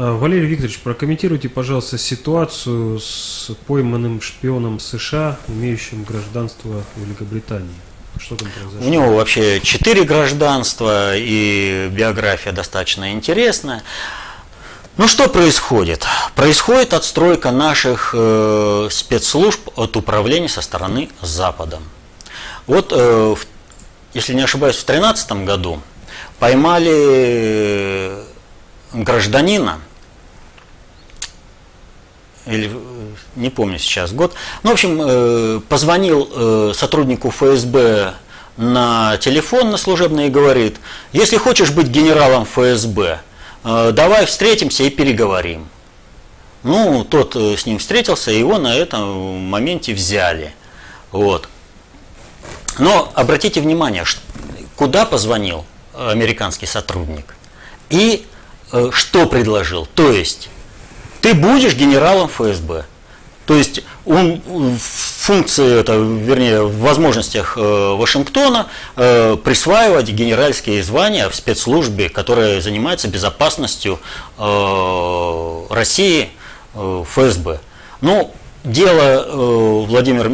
[0.00, 7.74] А, Валерий Викторович, прокомментируйте, пожалуйста, ситуацию с пойманным шпионом США, имеющим гражданство Великобритании.
[8.18, 8.86] Что там произошло?
[8.86, 13.82] У него вообще четыре гражданства, и биография достаточно интересная.
[14.98, 16.04] Ну что происходит?
[16.34, 21.78] Происходит отстройка наших э, спецслужб от управления со стороны Запада.
[22.66, 23.36] Вот, э,
[24.12, 25.80] если не ошибаюсь, в 2013 году
[26.40, 28.24] поймали э,
[28.92, 29.78] гражданина,
[32.46, 32.68] или
[33.36, 34.34] не помню сейчас год,
[34.64, 38.14] ну, в общем, э, позвонил э, сотруднику ФСБ
[38.56, 40.78] на телефон на служебный и говорит,
[41.12, 43.27] если хочешь быть генералом ФСБ, Э,
[43.92, 45.68] давай встретимся и переговорим.
[46.62, 50.54] Ну, тот э, с ним встретился, его на этом моменте взяли.
[51.12, 51.48] Вот.
[52.78, 54.04] Но обратите внимание,
[54.76, 55.64] куда позвонил
[55.94, 57.34] американский сотрудник
[57.90, 58.26] и
[58.72, 59.86] э, что предложил.
[59.86, 60.48] То есть,
[61.20, 62.86] ты будешь генералом ФСБ,
[63.48, 64.42] То есть он
[64.78, 73.08] функции, это, вернее, в возможностях э, Вашингтона э, присваивать генеральские звания в спецслужбе, которая занимается
[73.08, 74.00] безопасностью
[74.36, 76.28] э, России,
[76.74, 77.60] э, ФСБ.
[78.02, 78.34] Ну,
[78.64, 80.30] дело э, Владимира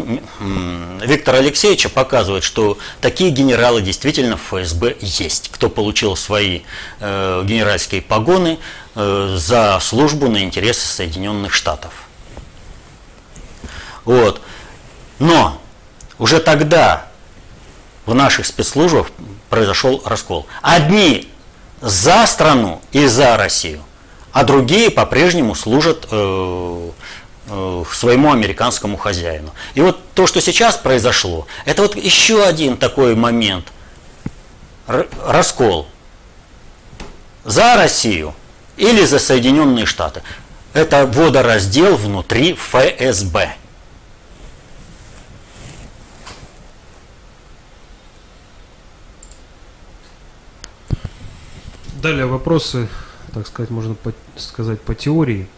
[1.07, 6.62] Виктора Алексеевича показывает, что такие генералы действительно в ФСБ есть, кто получил свои
[6.99, 8.59] э, генеральские погоны
[8.97, 11.93] э, за службу на интересы Соединенных Штатов.
[14.05, 14.41] Вот.
[15.19, 15.61] Но
[16.19, 17.07] уже тогда
[18.07, 19.09] в наших спецслужбах
[19.49, 20.47] произошел раскол.
[20.63, 21.29] Одни
[21.81, 23.83] за страну и за Россию,
[24.33, 26.91] а другие по-прежнему служат э,
[27.49, 29.53] э, своему американскому хозяину.
[29.75, 33.67] И вот то, что сейчас произошло, это вот еще один такой момент.
[34.87, 35.87] раскол.
[37.45, 38.35] За Россию
[38.77, 40.23] или за Соединенные Штаты.
[40.73, 43.55] Это водораздел внутри ФСБ.
[52.05, 52.87] Далее вопросы,
[53.33, 55.49] так сказать, можно по, сказать по теории.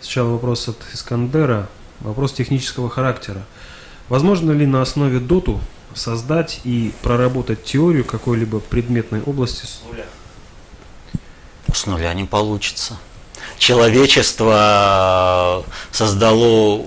[0.00, 1.68] Сначала вопрос от Искандера,
[2.00, 3.42] вопрос технического характера.
[4.08, 5.60] Возможно ли на основе доту
[5.94, 10.06] создать и проработать теорию какой-либо предметной области с нуля?
[11.70, 12.96] С нуля не получится.
[13.58, 16.86] Человечество создало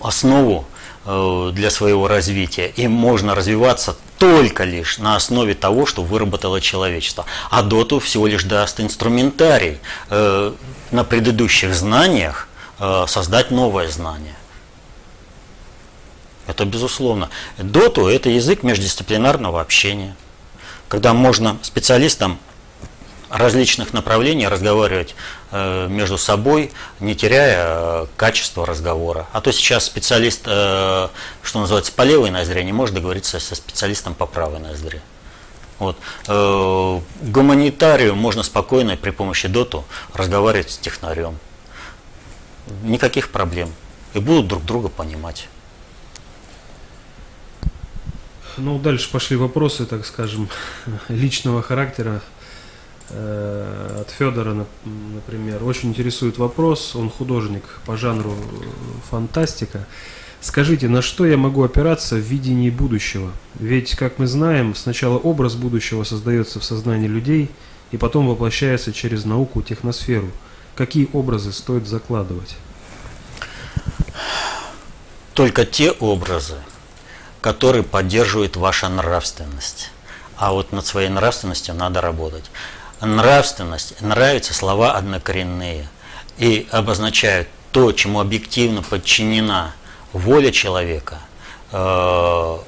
[0.00, 0.71] основу э,
[1.04, 2.68] для своего развития.
[2.76, 7.26] Им можно развиваться только лишь на основе того, что выработало человечество.
[7.50, 9.80] А доту всего лишь даст инструментарий
[10.10, 10.52] э,
[10.92, 12.48] на предыдущих знаниях
[12.78, 14.36] э, создать новое знание.
[16.46, 17.30] Это безусловно.
[17.58, 20.14] Доту– это язык междисциплинарного общения,
[20.86, 22.38] когда можно специалистам
[23.32, 25.16] различных направлений разговаривать
[25.50, 26.70] э, между собой,
[27.00, 29.26] не теряя э, качество разговора.
[29.32, 31.08] А то сейчас специалист, э,
[31.42, 35.00] что называется, по левой ноздре не может договориться со специалистом по правой ноздре.
[35.78, 35.96] Вот.
[37.22, 41.38] Гуманитарию можно спокойно при помощи доту разговаривать с технарем.
[42.84, 43.72] Никаких проблем.
[44.14, 45.48] И будут друг друга понимать.
[48.58, 50.48] Ну, дальше пошли вопросы, так скажем,
[51.08, 52.22] личного характера.
[53.10, 58.64] Э, от Федора, например, очень интересует вопрос, он художник по жанру э,
[59.10, 59.86] фантастика.
[60.40, 63.32] Скажите, на что я могу опираться в видении будущего?
[63.58, 67.50] Ведь, как мы знаем, сначала образ будущего создается в сознании людей
[67.90, 70.30] и потом воплощается через науку, техносферу.
[70.74, 72.56] Какие образы стоит закладывать?
[75.34, 76.56] Только те образы,
[77.40, 79.90] которые поддерживают ваша нравственность.
[80.36, 82.50] А вот над своей нравственностью надо работать
[83.02, 85.88] нравственность, нравятся слова однокоренные
[86.38, 89.74] и обозначают то, чему объективно подчинена
[90.12, 91.18] воля человека,
[91.72, 92.58] э,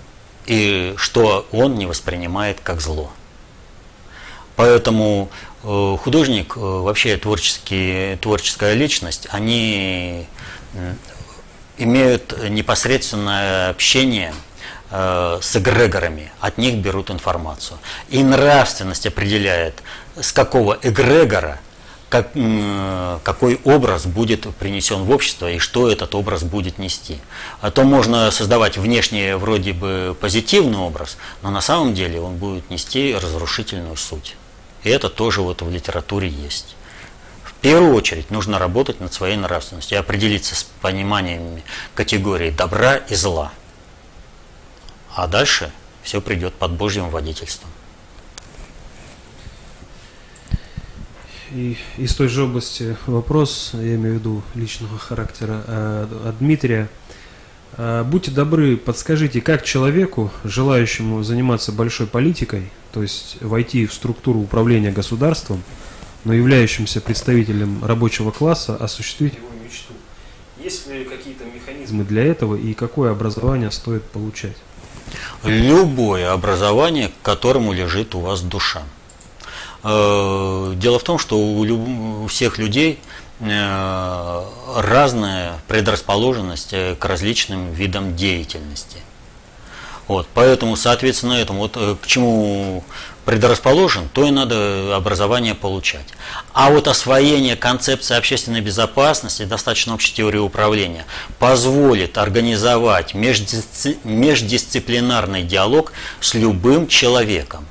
[0.47, 3.13] и что он не воспринимает как зло.
[4.57, 5.31] Поэтому
[5.63, 10.27] э, художник, э, вообще творческий, творческая личность, они
[11.77, 14.35] имеют непосредственное общение
[14.91, 17.79] с эгрегорами, от них берут информацию.
[18.11, 19.83] И нравственность определяет,
[20.21, 21.61] с какого эгрегора
[22.09, 22.31] как,
[23.25, 27.19] какой образ будет принесен в общество и что этот образ будет нести.
[27.61, 32.71] А то можно создавать внешне вроде бы позитивный образ, но на самом деле он будет
[32.71, 34.37] нести разрушительную суть.
[34.85, 36.77] И это тоже вот в литературе есть.
[37.43, 43.15] В первую очередь нужно работать над своей нравственностью и определиться с пониманиями категории добра и
[43.15, 43.51] зла.
[45.17, 47.71] А дальше все придет под Божьим водительством.
[51.55, 56.89] И из той же области вопрос, я имею в виду личного характера, э, от Дмитрия.
[57.77, 64.41] Э, будьте добры, подскажите, как человеку, желающему заниматься большой политикой, то есть войти в структуру
[64.41, 65.63] управления государством,
[66.25, 69.93] но являющимся представителем рабочего класса, осуществить его мечту?
[70.59, 74.57] Есть ли какие-то механизмы для этого и какое образование стоит получать?
[75.45, 78.83] Любое образование, к которому лежит у вас душа.
[79.85, 82.99] Э, дело в том, что у всех людей
[83.41, 84.45] э,
[84.77, 88.99] разная предрасположенность э, к различным видам деятельности.
[90.09, 92.85] Вот, поэтому, соответственно, этому вот к чему
[93.25, 96.05] предрасположен, то и надо образование получать.
[96.53, 101.07] А вот освоение концепции общественной безопасности, достаточно общей теории управления,
[101.39, 107.67] позволит организовать междисциплинарный диалог с любым человеком.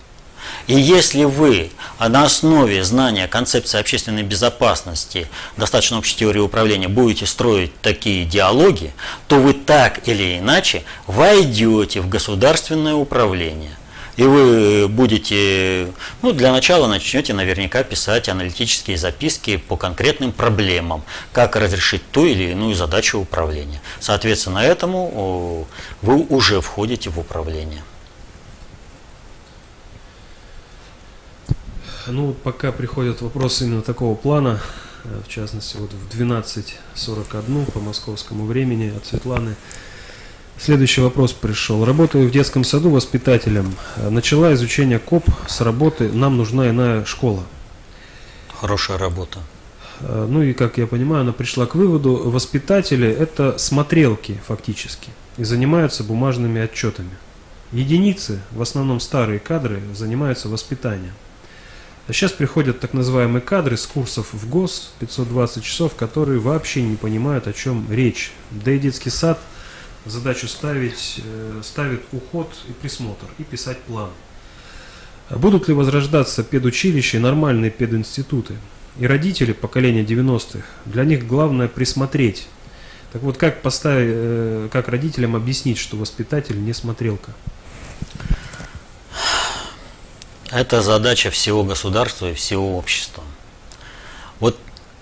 [0.68, 5.28] И если вы на основе знания концепции общественной безопасности,
[5.58, 8.93] достаточно общей теории управления, будете строить такие диалоги,
[9.28, 13.78] то вы так или иначе войдете в государственное управление.
[14.16, 15.91] И вы будете,
[16.22, 22.51] ну, для начала начнете наверняка писать аналитические записки по конкретным проблемам, как разрешить ту или
[22.51, 23.82] иную задачу управления.
[23.99, 25.68] Соответственно, этому
[26.04, 27.82] вы уже входите в управление.
[32.08, 34.60] Ну, пока приходят вопросы именно такого плана,
[35.06, 39.56] э, в частности, вот в 12.41 по московскому времени от Светланы.
[40.60, 41.86] Следующий вопрос пришел.
[41.86, 43.74] Работаю в детском саду воспитателем.
[44.10, 47.43] Начала изучение КОП с работы «Нам нужна иная школа».
[48.60, 49.39] Хорошая работа.
[50.01, 55.45] Э, ну и, как я понимаю, она пришла к выводу, воспитатели– это смотрелки фактически и
[55.45, 57.12] занимаются бумажными отчетами.
[57.72, 61.14] Единицы, в основном старые кадры, занимаются воспитанием.
[62.08, 67.47] Сейчас приходят так называемые кадры с курсов в ГОС, 520 часов, которые вообще не понимают,
[67.47, 68.34] о чем речь.
[68.51, 69.39] Да и детский сад–
[70.06, 74.10] задачу ставить, э, ставит уход и присмотр, и писать план.
[75.30, 78.56] А будут ли возрождаться педучилища и нормальные пединституты?
[78.99, 82.47] И родители поколения 90-х, для них главное присмотреть.
[83.12, 87.32] Так вот, как, поставить, э, как родителям объяснить, что воспитатель не смотрелка?
[90.54, 93.24] Это задача всего государства и всего общества.
[94.39, 94.56] Вот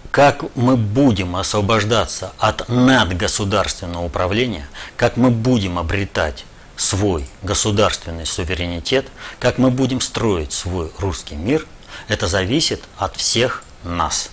[0.10, 6.46] как мы будем освобождаться от надгосударственного управления, как мы будем обретать
[6.78, 9.08] свой государственный суверенитет,
[9.40, 11.68] как мы будем строить свой русский мир,
[12.08, 14.30] это зависит от всех нас.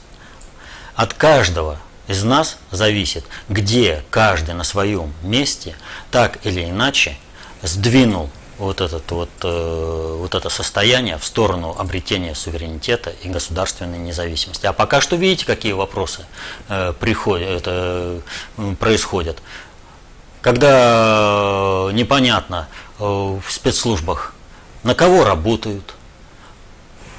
[0.95, 5.75] От каждого из нас зависит, где каждый на своем месте
[6.13, 7.17] так или иначе
[7.63, 14.67] сдвинул вот, этот вот, э, вот это состояние в сторону обретения суверенитета и государственной независимости.
[14.67, 16.27] А пока что видите, какие вопросы
[16.69, 18.21] э, приходят, это,
[18.79, 19.39] происходят.
[20.41, 24.35] Когда непонятно э, в спецслужбах,
[24.83, 25.95] на кого работают,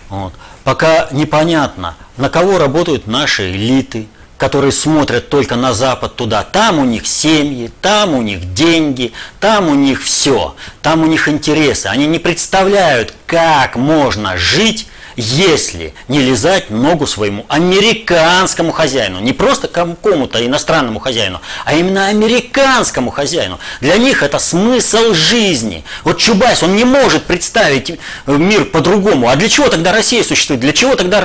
[0.10, 0.34] вот.
[0.64, 4.08] пока непонятно, на кого работают наши элиты–
[4.40, 9.12] которые смотрят только на Запад туда, там у них семьи, там у них деньги,
[9.42, 11.88] там у них все, там у них интересы.
[11.88, 14.88] Они не представляют, как можно жить
[15.20, 23.11] если не лизать ногу своему американскому хозяину, не просто какому-то иностранному хозяину, а именно американскому
[23.11, 23.59] хозяину.
[23.82, 25.84] Для них это смысл жизни.
[26.05, 29.28] Вот Чубайс, он не может представить мир по-другому.
[29.28, 30.61] А для чего тогда Россия существует?
[30.61, 31.22] Для чего тогда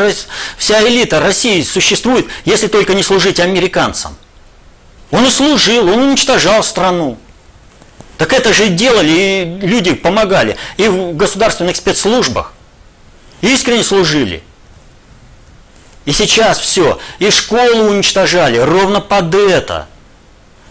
[0.59, 4.17] вся элита России существует, если только не служить американцам?
[5.13, 7.17] Он и служил, он уничтожал страну.
[8.19, 10.57] Так это же делали, и люди помогали.
[10.79, 12.55] И в государственных спецслужбах
[13.53, 14.43] искренне служили.
[16.05, 16.99] И сейчас все.
[17.19, 19.87] И школу уничтожали ровно под это.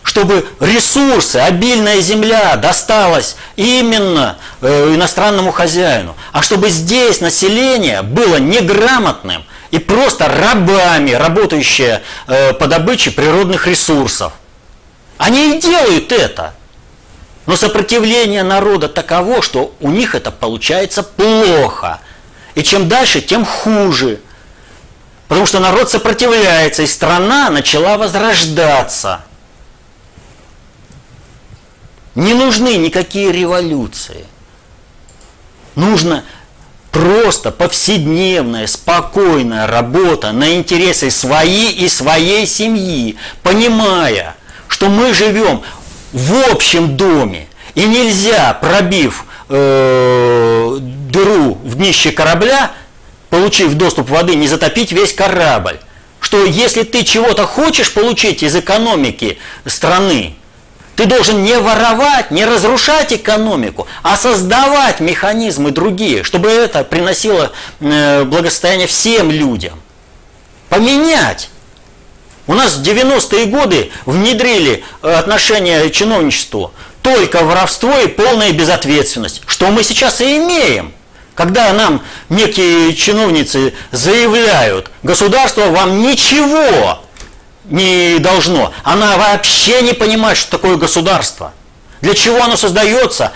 [0.03, 6.15] Чтобы ресурсы, обильная земля досталась именно э, иностранному хозяину.
[6.33, 14.33] А чтобы здесь население было неграмотным и просто рабами, работающие э, по добыче природных ресурсов.
[15.17, 16.53] Они и делают это.
[17.45, 21.99] Но сопротивление народа таково, что у них это получается плохо–
[22.55, 24.19] и чем дальше, тем хуже.
[25.27, 29.23] Потому что народ сопротивляется, и страна начала возрождаться.
[32.15, 34.25] Не нужны никакие революции.
[35.75, 36.23] Нужно
[36.91, 44.35] просто повседневная, спокойная работа на интересы свои и своей семьи, понимая,
[44.67, 45.63] что мы живем
[46.11, 52.71] в общем доме, и нельзя, пробив э, дыру в днище корабля,
[53.29, 55.79] получив доступ воды, не затопить весь корабль.
[56.19, 60.35] Что если ты чего-то хочешь получить из экономики страны,
[60.95, 68.23] ты должен не воровать, не разрушать экономику, а создавать механизмы другие, чтобы это приносило э,
[68.23, 69.79] благосостояние всем людям.
[70.69, 71.49] Поменять.
[72.45, 76.73] У нас в 90-е годы внедрили отношение чиновничеству
[77.03, 80.93] только воровство и полная безответственность, что мы сейчас и имеем.
[81.35, 86.99] Когда нам некие чиновницы заявляют, государство вам ничего
[87.65, 91.53] не должно, она вообще не понимает, что такое государство.
[92.01, 93.33] Для чего оно создается?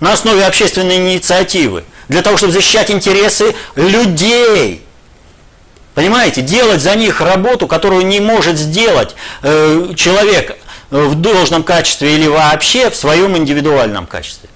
[0.00, 1.84] На основе общественной инициативы.
[2.08, 4.84] Для того, чтобы защищать интересы людей.
[5.94, 10.56] Понимаете, делать за них работу, которую не может сделать э, человек
[10.90, 14.48] в должном качестве или вообще в своем индивидуальном качестве.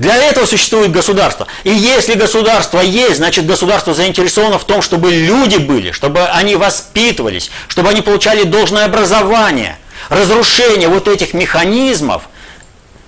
[0.00, 1.46] Для этого существует государство.
[1.62, 7.50] И если государство есть, значит государство заинтересовано в том, чтобы люди были, чтобы они воспитывались,
[7.68, 9.76] чтобы они получали должное образование.
[10.08, 12.30] Разрушение вот этих механизмов,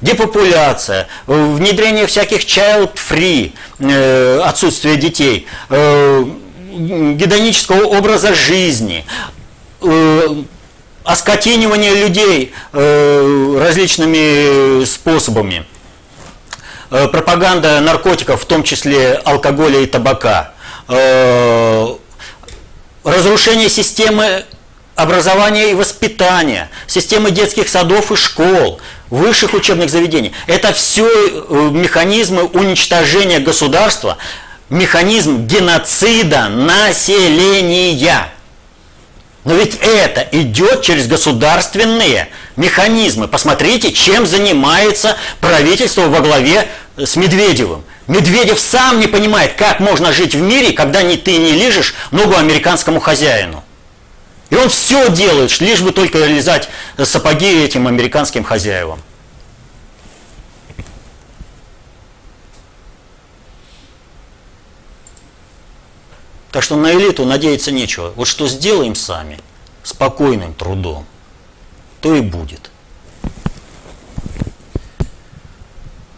[0.02, 6.24] депопуляция, внедрение всяких child-free, э, отсутствие детей, э,
[6.72, 9.06] гедонического образа жизни,
[9.80, 10.28] э,
[11.05, 15.64] оскотинивание людей различными способами–
[16.94, 20.53] Э, пропаганда наркотиков, в том числе алкоголя и табака,
[20.88, 21.88] э,
[23.03, 24.44] разрушение системы
[24.94, 28.78] образования и воспитания, системы детских садов и школ,
[29.09, 30.34] высших учебных заведений.
[30.46, 34.18] Это все э, механизмы уничтожения государства,
[34.68, 38.28] механизм геноцида населения.
[39.45, 43.26] Но ведь это идет через государственные механизмы.
[43.26, 47.84] Посмотрите, чем занимается правительство во главе с Медведевым.
[48.07, 52.36] Медведев сам не понимает, как можно жить в мире, когда ни ты не лежишь ногу
[52.36, 53.64] американскому хозяину.
[54.51, 56.68] И он все делает, лишь бы только реализовать
[57.03, 59.01] сапоги этим американским хозяевам.
[66.53, 68.12] Так что на элиту надеяться нечего.
[68.14, 69.38] Вот что сделаем сами,
[69.82, 71.07] спокойным трудом,
[72.03, 72.70] то и будет.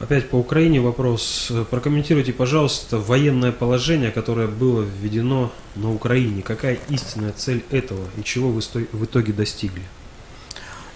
[0.01, 1.51] Опять по Украине вопрос.
[1.71, 6.43] Прокомментируйте, пожалуйста, военное положение, которое было введено на Украине.
[6.43, 9.85] Какая истинная цель этого и чего вы в итоге достигли?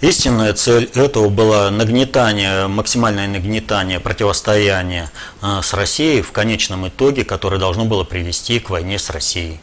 [0.00, 5.10] Истинная цель этого была нагнетание, максимальное нагнетание противостояния
[5.42, 9.58] э, с Россией в конечном итоге, которое должно было привести к войне с Россией.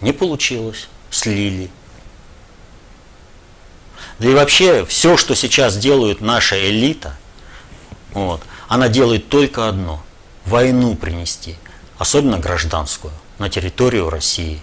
[0.00, 1.70] Не получилось, слили.
[4.18, 7.18] Да и вообще все, что сейчас делает наша элита,
[8.12, 10.02] вот, она делает только одно–
[10.46, 11.56] войну принести,
[11.98, 14.62] особенно гражданскую, на территорию России.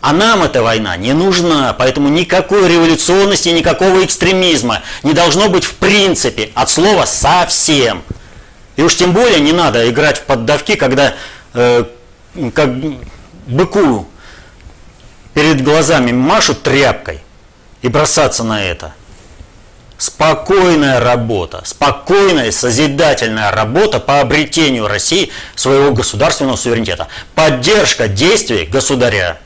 [0.00, 5.74] А нам эта война не нужна, поэтому никакой революционности, никакого экстремизма не должно быть в
[5.74, 8.02] принципе, от слова совсем.
[8.76, 11.14] И уж тем более не надо играть в поддавки, когда
[11.52, 11.84] э,
[12.54, 12.70] как
[13.46, 14.08] быку
[15.34, 17.20] перед глазами машут тряпкой
[17.82, 18.94] и бросаться на это
[20.00, 27.08] спокойная работа, спокойная созидательная работа по обретению России своего государственного суверенитета.
[27.34, 29.38] Поддержка действий государя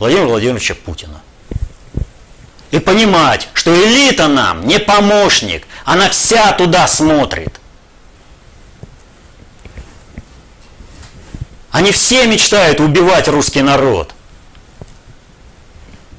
[0.00, 1.20] Владимира Владимировича Путина.
[2.72, 7.60] И понимать, что элита нам не помощник, она вся туда смотрит.
[11.70, 14.12] Они все мечтают убивать русский народ.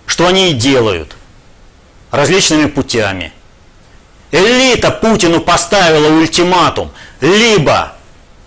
[0.06, 1.18] Что они и делают
[2.12, 3.34] различными путями–
[4.32, 6.92] Элита Путину поставила ультиматум.
[7.20, 7.94] Либо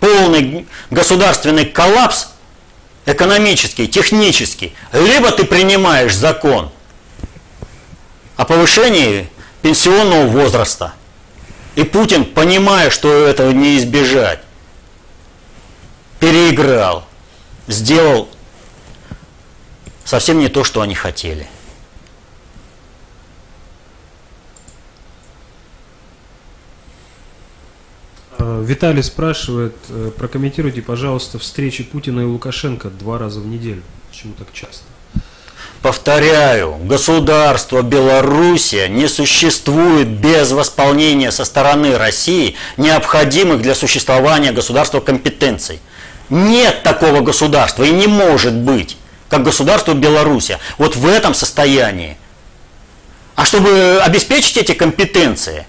[0.01, 2.28] полный государственный коллапс,
[3.07, 6.70] экономический, технический, либо ты принимаешь закон
[8.36, 9.28] о повышении
[9.62, 10.94] пенсионного возраста.
[11.76, 14.40] И Путин, понимая, что этого не избежать,
[16.20, 17.05] переиграл,
[17.66, 18.28] сделал
[20.05, 21.48] совсем не то, что они хотели.
[28.62, 33.82] Виталий спрашивает, э, прокомментируйте, пожалуйста, встречи Путина и Лукашенко два раза в неделю.
[34.11, 34.84] Почему так часто?
[35.82, 45.80] Повторяю, государство Белоруссия не существует без восполнения со стороны России необходимых для существования государства компетенций.
[46.30, 48.97] Нет такого государства и не может быть,
[49.28, 50.59] как государство Белоруссия.
[50.78, 52.16] Вот в этом состоянии.
[53.34, 55.66] А чтобы обеспечить эти компетенции,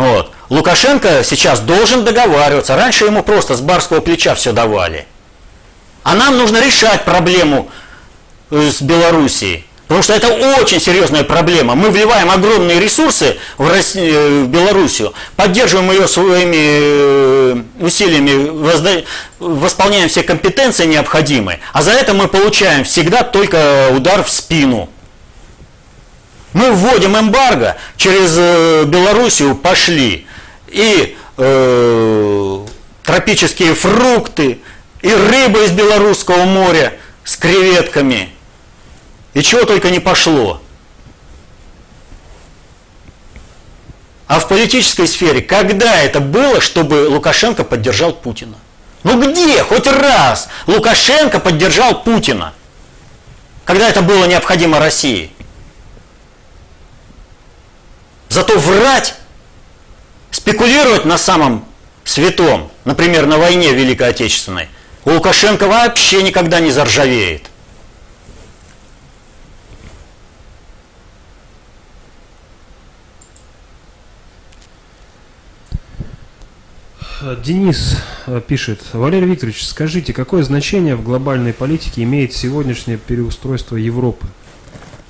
[0.00, 2.74] вот, Лукашенко сейчас должен договариваться.
[2.74, 5.06] Раньше ему просто с барского плеча все давали.
[6.04, 7.70] А нам нужно решать проблему
[8.50, 9.66] э, с Белоруссией.
[9.88, 10.28] Потому что это
[10.58, 11.74] очень серьезная проблема.
[11.74, 20.08] Мы вливаем огромные ресурсы в, Россию, э, в Белоруссию, поддерживаем ее своими э, усилиями, восполняем
[20.08, 24.88] все компетенции необходимые, а за это мы получаем всегда только удар в спину.
[26.52, 28.36] Мы вводим эмбарго, через
[28.86, 30.26] Белоруссию пошли
[30.68, 32.66] и э,
[33.04, 34.60] тропические фрукты,
[35.02, 36.94] и рыба из Белорусского моря
[37.24, 38.30] с креветками.
[39.34, 40.60] И чего только не пошло.
[44.26, 48.56] А в политической сфере, когда это было, чтобы Лукашенко поддержал Путина?
[49.02, 52.52] Ну где хоть раз Лукашенко поддержал Путина?
[53.64, 55.32] Когда это было необходимо России?
[58.30, 59.16] Зато врать
[60.30, 61.66] спекулировать на самом
[62.04, 64.68] святом, например, на войне Великой Отечественной,
[65.04, 67.50] у Лукашенко вообще никогда не заржавеет.
[77.44, 84.26] Денис э, пишет, Валерий Викторович, скажите, какое значение в глобальной политике имеет сегодняшнее переустройство Европы?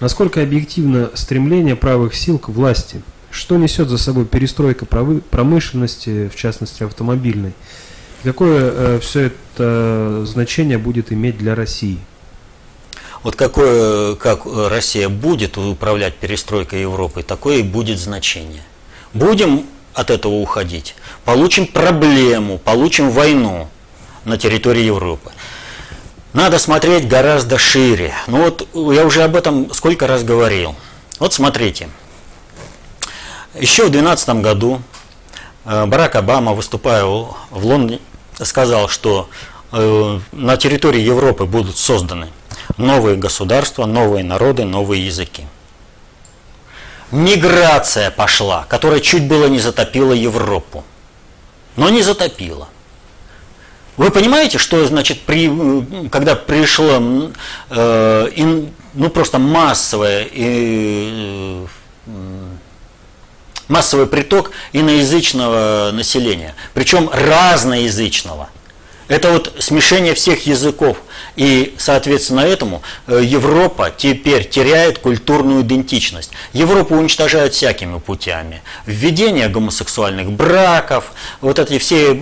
[0.00, 3.02] Насколько объективно стремление правых сил к власти?
[3.30, 7.52] Что несет за собой перестройка промышленности, в частности автомобильной?
[8.24, 11.98] И какое э, все это значение будет иметь для России?
[13.22, 18.62] Вот какое, как Россия будет управлять перестройкой Европы, такое и будет значение.
[19.12, 20.94] Будем от этого уходить,
[21.26, 23.68] получим проблему, получим войну
[24.24, 25.30] на территории Европы.
[26.32, 28.14] Надо смотреть гораздо шире.
[28.26, 30.74] Ну вот я уже об этом сколько раз говорил.
[31.18, 31.88] Вот смотрите.
[33.54, 34.80] Еще в 2012 году
[35.64, 38.00] э, Барак Обама, выступая в Лондоне,
[38.40, 39.28] сказал, что
[39.72, 42.28] э, на территории Европы будут созданы
[42.76, 45.46] новые государства, новые народы, новые языки
[47.10, 50.84] миграция пошла, которая чуть было не затопила Европу.
[51.76, 52.68] Но не затопила.
[54.00, 57.02] Вы понимаете, что значит, при, когда пришло
[57.68, 61.66] э, ин, ну, просто массовое, э,
[63.68, 68.48] массовый приток иноязычного населения, причем разноязычного–
[69.10, 70.96] это вот смешение всех языков.
[71.34, 76.30] И, соответственно, этому э, Европа теперь теряет культурную идентичность.
[76.52, 78.62] Европу уничтожают всякими путями.
[78.86, 82.16] Введение гомосексуальных браков, вот эти все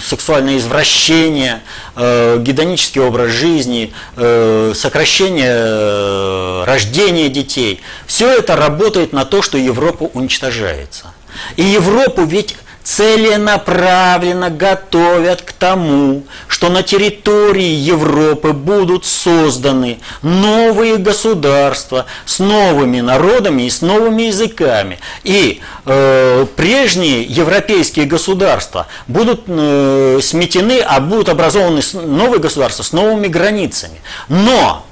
[0.00, 1.62] сексуальные извращения,
[1.96, 7.80] э, гедонический образ жизни, э, сокращение рождения детей.
[8.06, 11.12] Все это работает на то, что Европа уничтожается.
[11.56, 22.04] И Европу ведь целенаправленно готовят к тому, что на территории Европы будут созданы новые государства
[22.26, 24.98] с новыми народами и с новыми языками.
[25.24, 33.28] И э, прежние европейские государства будут э, сметены, а будут образованы новые государства с новыми
[33.28, 34.02] границами.
[34.28, 34.84] Но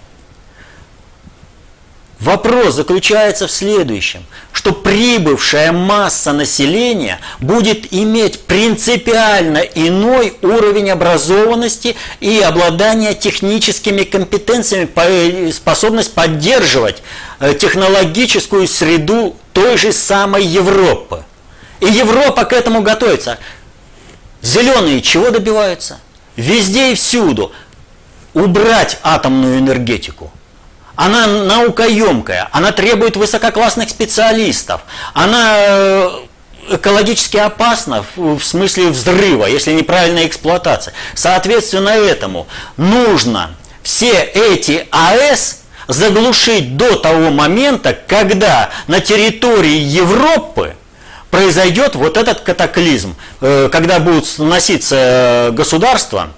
[2.23, 12.39] Вопрос заключается в следующем, что прибывшая масса населения будет иметь принципиально иной уровень образованности и
[12.39, 17.03] обладания техническими компетенциями, способность поддерживать
[17.41, 21.25] э, технологическую среду той же самой Европы.
[21.81, 23.39] И Европа к этому готовится.
[24.43, 25.99] Зеленые чего добиваются?
[26.37, 27.51] Везде и всюду
[28.33, 30.31] убрать атомную энергетику–
[30.97, 34.83] она наукоемкая, она требует высококлассных специалистов,
[35.15, 36.11] она э,
[36.71, 40.95] экологически опасна в смысле взрыва, если неправильная эксплуатация.
[41.15, 50.77] Соответственно этому нужно все эти АЭС заглушить до того момента, когда на территории Европы
[51.31, 56.31] произойдет вот этот катаклизм, э, когда будут сноситься э, государства,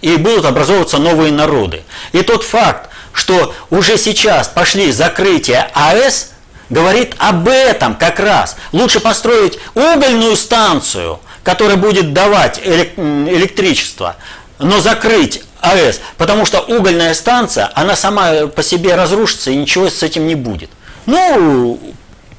[0.00, 1.82] и будут образовываться новые народы.
[2.12, 6.32] И тот факт, что уже сейчас пошли закрытия АЭС,
[6.68, 8.56] говорит об этом как раз.
[8.72, 14.16] Лучше построить угольную станцию, которая будет давать электричество,
[14.58, 20.02] но закрыть АЭС, потому что угольная станция, она сама по себе разрушится и ничего с
[20.02, 20.70] этим не будет.
[21.06, 21.80] Ну,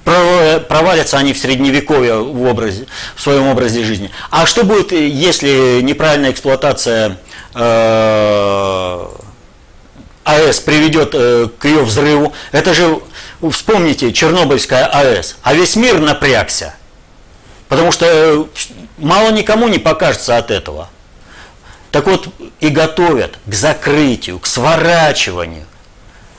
[0.08, 2.86] провалятся они в средневековье в, образе,
[3.16, 4.10] в своем образе жизни.
[4.32, 7.18] А что будет, если неправильная эксплуатация
[7.54, 9.08] э,
[10.24, 12.34] АЭС приведет э, к ее взрыву?
[12.54, 13.02] Это же,
[13.52, 15.38] вспомните, Чернобыльская АЭС.
[15.44, 16.74] А весь мир напрягся.
[17.68, 18.46] Потому что э,
[18.98, 20.90] мало никому не покажется от этого.
[21.92, 22.30] Так вот,
[22.62, 25.66] и готовят к закрытию, к сворачиванию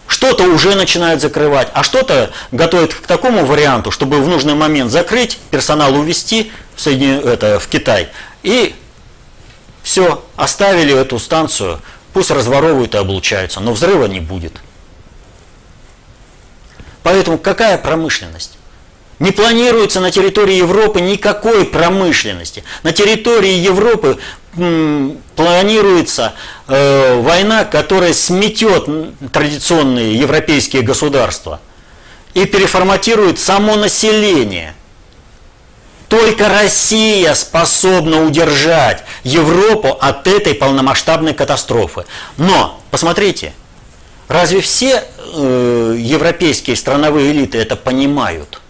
[0.08, 5.38] что-то уже начинают закрывать, а что-то готовят к такому варианту, чтобы в нужный момент закрыть,
[5.50, 7.20] персонал увезти в, Соедин...
[7.20, 8.08] это, в Китай.
[8.42, 8.74] И
[9.82, 11.80] все, оставили эту станцию,
[12.12, 14.54] пусть разворовывают и облучаются, но взрыва не будет.
[17.02, 18.58] Поэтому какая промышленность?
[19.18, 22.64] Не планируется на территории Европы никакой промышленности.
[22.82, 24.18] На территории Европы
[25.36, 26.34] планируется
[26.66, 28.86] э, война, которая сметет
[29.32, 31.60] традиционные европейские государства
[32.34, 34.74] и переформатирует само население.
[36.08, 42.06] Только Россия способна удержать Европу от этой полномасштабной катастрофы.
[42.38, 43.52] Но, посмотрите,
[44.26, 45.04] разве все
[45.34, 48.60] э, европейские страновые элиты это понимают?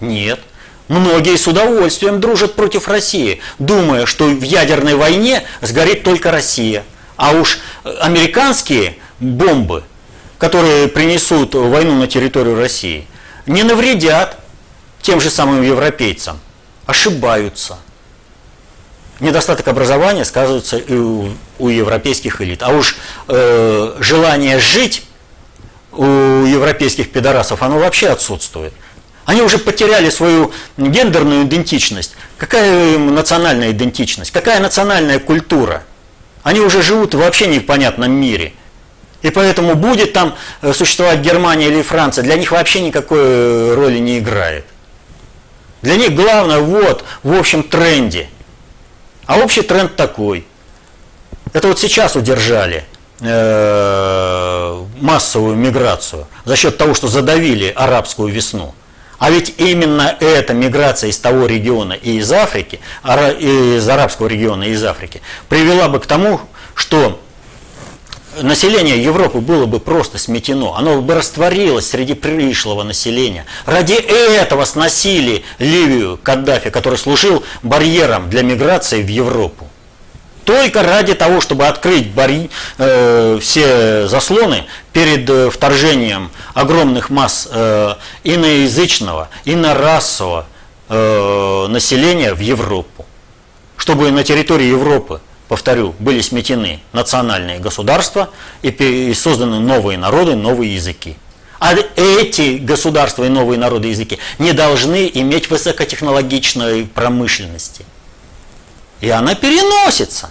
[0.00, 0.40] Нет.
[0.88, 6.84] Многие с удовольствием дружат против России, думая, что в ядерной войне сгорит только Россия.
[7.16, 7.58] А уж
[8.00, 9.84] американские бомбы,
[10.38, 13.06] которые принесут войну на территорию России,
[13.46, 14.38] не навредят
[15.00, 16.38] тем же самым европейцам.
[16.86, 17.78] Ошибаются.
[19.20, 22.62] Недостаток образования сказывается и у, у европейских элит.
[22.62, 22.96] А уж
[23.28, 25.04] э, желание жить
[25.92, 28.74] у европейских пидорасов, оно вообще отсутствует.
[29.24, 32.14] Они уже потеряли свою гендерную идентичность.
[32.36, 34.30] Какая им национальная идентичность?
[34.30, 35.82] Какая национальная культура?
[36.42, 38.52] Они уже живут в вообще непонятном мире.
[39.22, 43.98] И поэтому будет там э, существовать Германия или Франция, для них вообще никакой э, роли
[43.98, 44.66] не играет.
[45.80, 48.28] Для них главное вот в общем тренде.
[49.24, 50.46] А общий тренд такой.
[51.54, 52.84] Это вот сейчас удержали
[53.20, 58.74] э, массовую миграцию за счет того, что задавили арабскую весну.
[59.24, 64.72] А ведь именно эта миграция из того региона и из Африки, из арабского региона и
[64.72, 66.42] из Африки, привела бы к тому,
[66.74, 67.18] что
[68.42, 73.46] население Европы было бы просто сметено, оно бы растворилось среди пришлого населения.
[73.64, 79.66] Ради этого сносили Ливию Каддафи, который служил барьером для миграции в Европу.
[80.44, 82.48] Только ради того, чтобы открыть барь...
[82.78, 90.46] э, все заслоны перед э, вторжением огромных масс э, иноязычного, инорасового
[90.88, 93.06] э, населения в Европу.
[93.76, 98.30] Чтобы на территории Европы, повторю, были сметены национальные государства
[98.62, 101.16] и, и созданы новые народы, новые языки.
[101.58, 107.86] А эти государства и новые народы языки не должны иметь высокотехнологичной промышленности.
[109.00, 110.30] И она переносится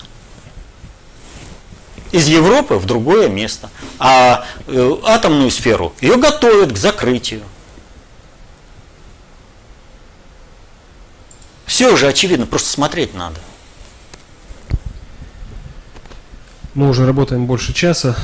[2.13, 3.69] из Европы в другое место.
[3.99, 7.43] А э, атомную сферу ее готовят к закрытию.
[11.65, 13.39] Все уже очевидно, просто смотреть надо.
[16.75, 18.15] Мы уже работаем больше часа.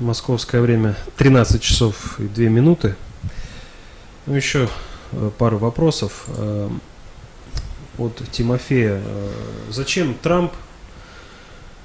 [0.00, 2.96] Московское время 13 часов и 2 минуты.
[4.26, 4.68] Ну, еще
[5.12, 6.24] э, пару вопросов.
[7.98, 9.00] Э, от Тимофея.
[9.04, 9.30] Э,
[9.70, 10.52] зачем Трамп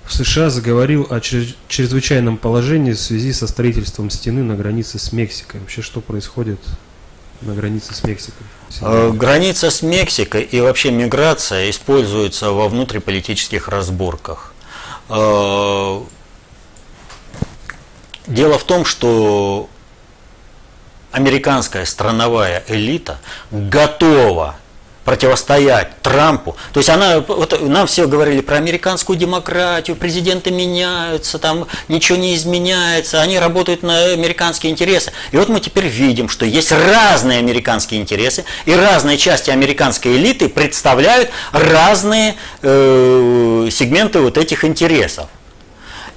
[0.05, 5.61] в США заговорил о чрезвычайном положении в связи со строительством стены на границе с Мексикой?
[5.61, 6.59] Вообще, что происходит
[7.41, 8.45] на границе с Мексикой?
[9.13, 14.53] Граница с Мексикой и вообще миграция используется во внутриполитических разборках.
[15.07, 16.07] Дело
[18.57, 19.69] в том, что
[21.11, 23.19] американская страновая элита
[23.51, 24.55] готова
[25.05, 26.55] противостоять Трампу.
[26.73, 32.35] То есть она, вот нам все говорили про американскую демократию, президенты меняются, там ничего не
[32.35, 35.11] изменяется, они работают на американские интересы.
[35.31, 40.49] И вот мы теперь видим, что есть разные американские интересы, и разные части американской элиты
[40.49, 45.27] представляют разные э, сегменты вот этих интересов.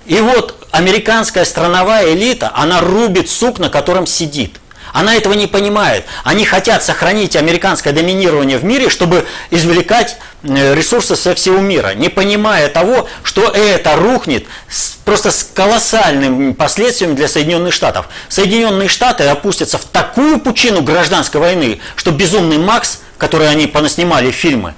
[0.06, 4.60] И вот американская страновая элита, она рубит сук, на котором сидит.
[4.94, 6.04] Она этого не понимает.
[6.22, 12.08] Они хотят сохранить американское доминирование в мире, чтобы извлекать э, ресурсы со всего мира, не
[12.08, 18.06] понимая того, что это рухнет с, просто с колоссальными последствиями для Соединенных Штатов.
[18.28, 24.74] Соединенные Штаты опустятся в такую пучину гражданской войны, что безумный Макс, который они понаснимали фильмы,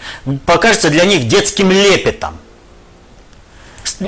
[0.47, 2.39] покажется для них детским лепетом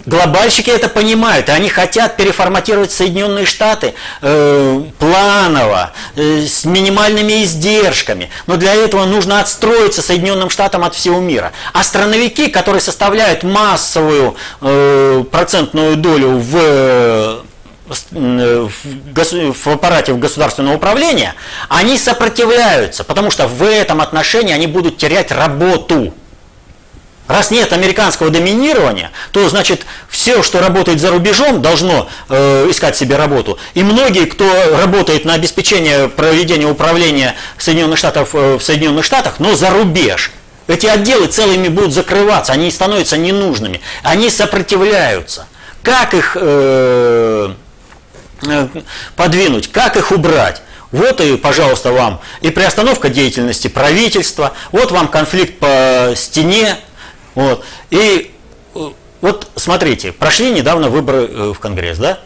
[0.07, 8.31] глобальщики это понимают, и они хотят переформатировать Соединенные Штаты э, планово, э, с минимальными издержками.
[8.47, 11.53] Но для этого нужно отстроиться Соединенным Штатам от всего мира.
[11.73, 17.39] А страновики, которые составляют массовую э, процентную долю в э,
[18.11, 21.35] в аппарате государственного управления,
[21.69, 26.13] они сопротивляются, потому что в этом отношении они будут терять работу.
[27.29, 33.17] Раз нет американского доминирования, то значит все, что работает за рубежом, должно э, искать себе
[33.17, 33.59] работу.
[33.75, 34.51] И многие, кто
[34.81, 40.33] работает на обеспечение проведения управления Соединенных Штатов э, в Соединенных Штатах, но за рубеж,
[40.69, 45.47] эти отделы целыми будут закрываться, они становятся ненужными, они сопротивляются.
[45.83, 47.53] Как их э,
[48.47, 48.69] э,
[49.17, 50.63] подвинуть, как их убрать?
[50.93, 56.79] Вот и, пожалуйста, вам и приостановка деятельности правительства, вот вам конфликт по стене,
[57.39, 57.65] вот.
[57.91, 58.35] И
[58.75, 62.19] э, вот смотрите, прошли недавно выборы э, в Конгресс, да?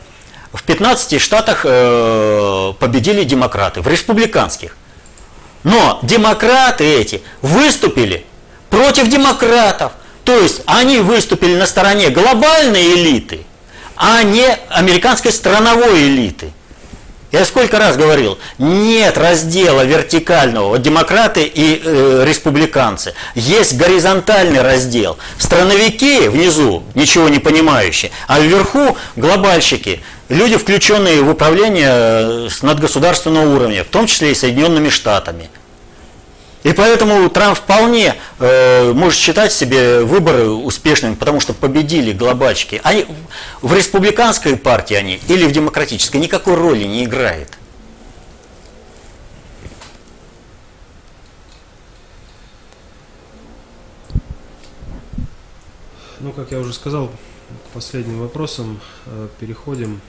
[0.55, 4.75] В 15 штатах э, победили демократы, в республиканских.
[5.65, 8.25] Но демократы эти выступили
[8.71, 9.93] против демократов.
[10.25, 13.41] То есть они выступили на стороне глобальной элиты,
[13.97, 16.53] а не американской страновой элиты.
[17.33, 23.15] Я сколько раз говорил, нет раздела вертикального, демократы и э, республиканцы.
[23.35, 25.17] Есть горизонтальный раздел.
[25.39, 33.49] Страновики внизу, ничего не понимающие, а вверху глобальщики, люди, включенные в управление э, с надгосударственного
[33.55, 35.49] уровня, в том числе и Соединенными Штатами.
[36.63, 42.81] И поэтому Трамп вполне э, может считать себе выборы успешными, потому что победили глобальщики.
[42.85, 43.07] Они,
[43.61, 47.59] в республиканской партии они или в демократической никакой роли не играет.
[56.21, 60.01] Ну, как я уже сказал, к последним вопросам э, переходим.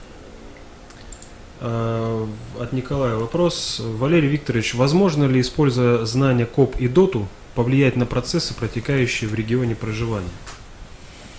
[1.66, 2.26] Э,
[2.60, 3.80] от Николая вопрос.
[3.80, 9.74] Валерий Викторович, возможно ли, используя знания КОП и ДОТу, повлиять на процессы, протекающие в регионе
[9.74, 10.28] проживания?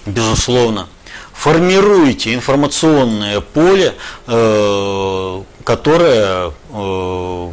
[0.08, 0.88] Безусловно.
[1.32, 3.94] Формируйте информационное поле,
[4.26, 7.52] э, которое э,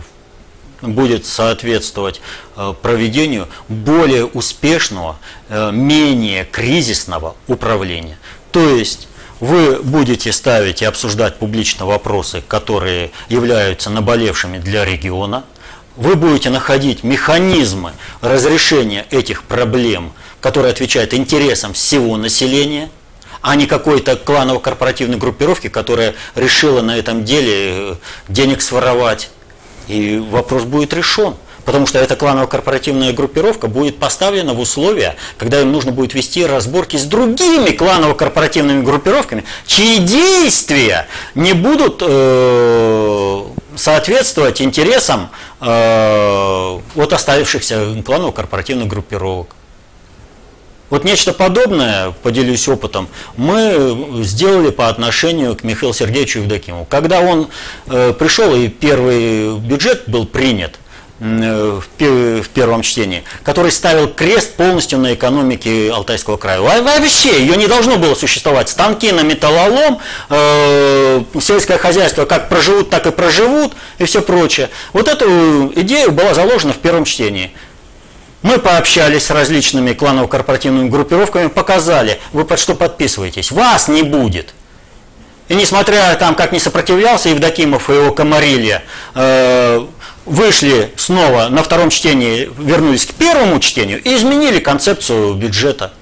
[0.81, 2.23] будет соответствовать
[2.81, 5.17] проведению более успешного,
[5.49, 8.19] менее кризисного управления.
[8.51, 9.09] То есть
[9.43, 15.43] вы будете ставить и обсуждать публично вопросы, которые являются наболевшими для региона.
[15.97, 17.91] Вы будете находить механизмы
[18.21, 22.89] разрешения этих проблем, которые отвечают интересам всего населения,
[23.41, 27.95] а не какой-то кланово-корпоративной группировки, которая решила на этом деле э,
[28.29, 29.31] денег своровать.
[29.89, 31.35] И вопрос будет решен.
[31.65, 36.97] Потому что эта кланово-корпоративная группировка будет поставлена в условия, когда им нужно будет вести разборки
[36.97, 43.43] с другими кланово-корпоративными группировками, чьи действия не будут э,
[43.77, 49.55] соответствовать интересам э, вот оставившихся кланово-корпоративных группировок.
[50.93, 53.09] Вот нечто подобное, поделюсь опытом,
[53.39, 56.85] мы сделали по отношению к Михаилу Сергеевичу Евдокимову.
[56.85, 57.49] Когда он
[57.87, 60.79] э, пришел и первый бюджет был принят,
[61.23, 61.85] в
[62.53, 66.61] первом чтении, который ставил крест полностью на экономике Алтайского края.
[66.61, 68.69] Вообще ее не должно было существовать.
[68.69, 74.69] Станки на металлолом, э, сельское хозяйство как проживут, так и проживут и все прочее.
[74.93, 77.53] Вот эту идею была заложена в первом чтении.
[78.43, 83.53] Мы пообщались с различными кланово-корпоративными группировками, показали, вы под что подписываетесь.
[83.53, 84.55] Вас не будет.
[85.47, 88.83] И несмотря там, как не сопротивлялся Евдокимов и его комарилья,
[89.15, 89.87] э,
[90.25, 95.93] вышли снова на втором чтении, вернулись к первому чтению и изменили концепцию бюджета.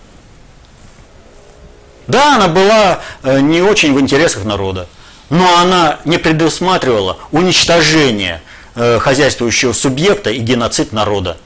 [2.06, 4.88] Да, она была э, не очень в интересах народа,
[5.28, 8.42] но она не предусматривала уничтожение
[8.74, 11.36] э, хозяйствующего субъекта и геноцид народа.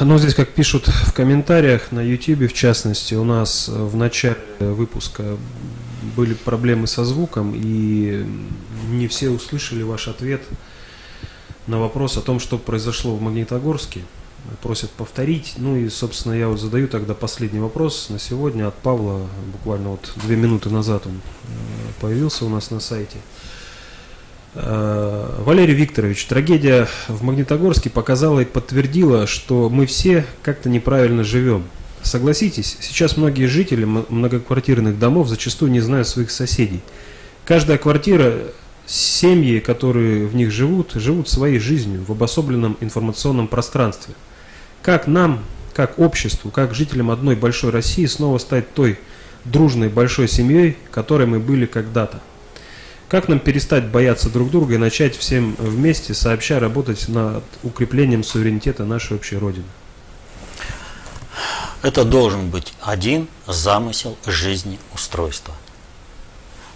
[0.00, 5.36] Ну, здесь, как пишут в комментариях на YouTube, в частности, у нас в начале выпуска
[6.16, 8.26] были проблемы со звуком, и
[8.90, 10.42] не все услышали ваш ответ
[11.66, 14.00] на вопрос о том, что произошло в Магнитогорске.
[14.60, 15.54] Просят повторить.
[15.56, 19.26] Ну и, собственно, я вот задаю тогда последний вопрос на сегодня от Павла.
[19.52, 23.18] Буквально вот две минуты назад он э, появился у нас на сайте.
[24.54, 31.64] Э, Валерий Викторович, трагедия в Магнитогорске показала и подтвердила, что мы все как-то неправильно живем.
[32.02, 36.80] Согласитесь, сейчас многие жители многоквартирных домов зачастую не знают своих соседей.
[37.44, 38.38] Каждая квартира,
[38.86, 44.14] семьи, которые в них живут, живут своей жизнью в обособленном информационном пространстве.
[44.82, 45.44] Как нам,
[45.74, 48.98] как обществу, как жителям одной большой России снова стать той
[49.44, 52.20] дружной большой семьей, которой мы были когда-то?
[53.08, 58.84] Как нам перестать бояться друг друга и начать всем вместе сообща работать над укреплением суверенитета
[58.84, 59.66] нашей общей Родины?
[61.82, 65.54] Это должен быть один замысел жизнеустройства.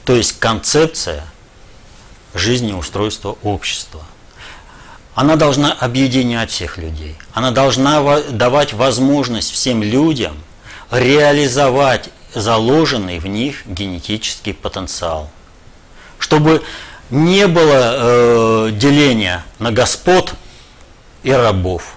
[0.04, 1.24] То есть концепция
[2.34, 4.02] жизнеустройства общества.
[5.14, 7.16] Она должна объединять всех людей.
[7.32, 10.36] Она должна давать возможность всем людям
[10.90, 15.30] реализовать заложенный в них генетический потенциал.
[16.18, 16.62] Чтобы
[17.10, 20.34] не было э, деления на господ
[21.22, 21.94] и рабов.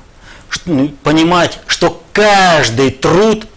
[0.66, 3.47] Ну, понимать, что каждый труд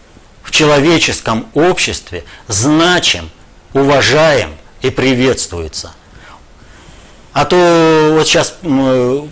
[0.42, 3.30] в человеческом обществе значим,
[3.72, 5.92] уважаем и приветствуется.
[7.32, 9.28] А то вот сейчас, вот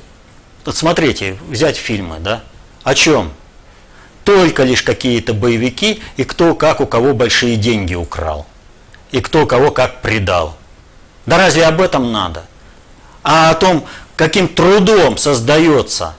[0.76, 2.42] смотрите, взять фильмы, да,
[2.82, 3.32] о чем?
[4.24, 8.46] Только лишь какие-то боевики и кто как у кого большие деньги украл.
[9.10, 10.56] И кто кого как предал.
[11.26, 12.44] Да разве об этом надо?
[13.22, 13.84] А о том,
[14.16, 16.14] каким трудом создается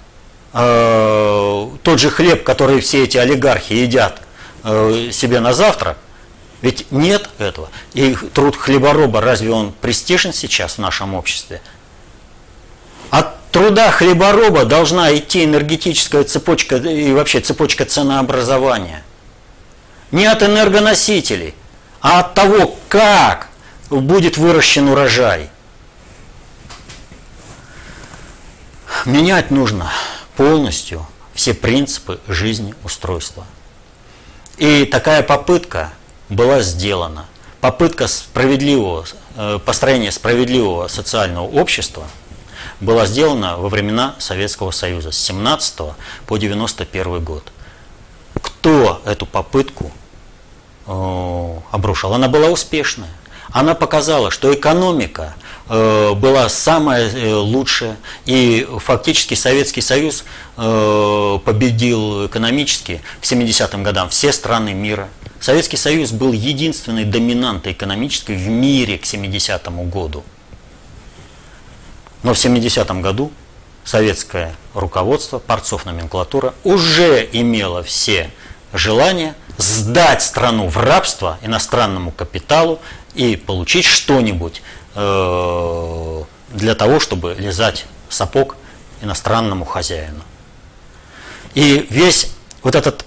[0.53, 4.21] э, тот же хлеб, который все эти олигархи едят
[4.63, 5.97] э, себе на завтрак,
[6.61, 7.69] Ведь нет этого.
[7.93, 11.61] И труд хлебороба, разве он престижен сейчас в нашем обществе?
[13.09, 19.03] От труда хлебороба должна идти энергетическая цепочка и вообще цепочка ценообразования.
[20.11, 21.55] Не от энергоносителей,
[22.01, 23.47] а от того, как
[23.89, 25.49] будет выращен урожай.
[29.05, 29.91] Менять нужно
[30.41, 33.45] полностью все принципы жизни устройства.
[34.57, 35.93] И такая попытка
[36.29, 37.27] была сделана.
[37.59, 42.05] Попытка справедливого, э, построения справедливого социального общества
[42.79, 45.93] была сделана во времена Советского Союза с 17
[46.25, 47.43] по 91 год.
[48.41, 49.91] Кто эту попытку
[50.87, 52.15] э, обрушил?
[52.15, 53.11] Она была успешная.
[53.51, 55.35] Она показала, что экономика
[55.71, 57.95] была самая лучшая,
[58.25, 65.07] и фактически Советский Союз победил экономически к 70-м годам все страны мира–
[65.41, 70.23] Советский Союз был единственной доминантой экономической в мире к 70 году.
[72.21, 73.31] Но в 70 году
[73.83, 78.29] советское руководство, парцов номенклатура, уже имело все
[78.71, 82.79] желания сдать страну в рабство иностранному капиталу
[83.15, 84.61] и получить что-нибудь.
[84.61, 88.57] э, для того, чтобы лизать сапог
[89.01, 90.21] иностранному хозяину.
[91.53, 92.31] И весь
[92.63, 93.05] вот этот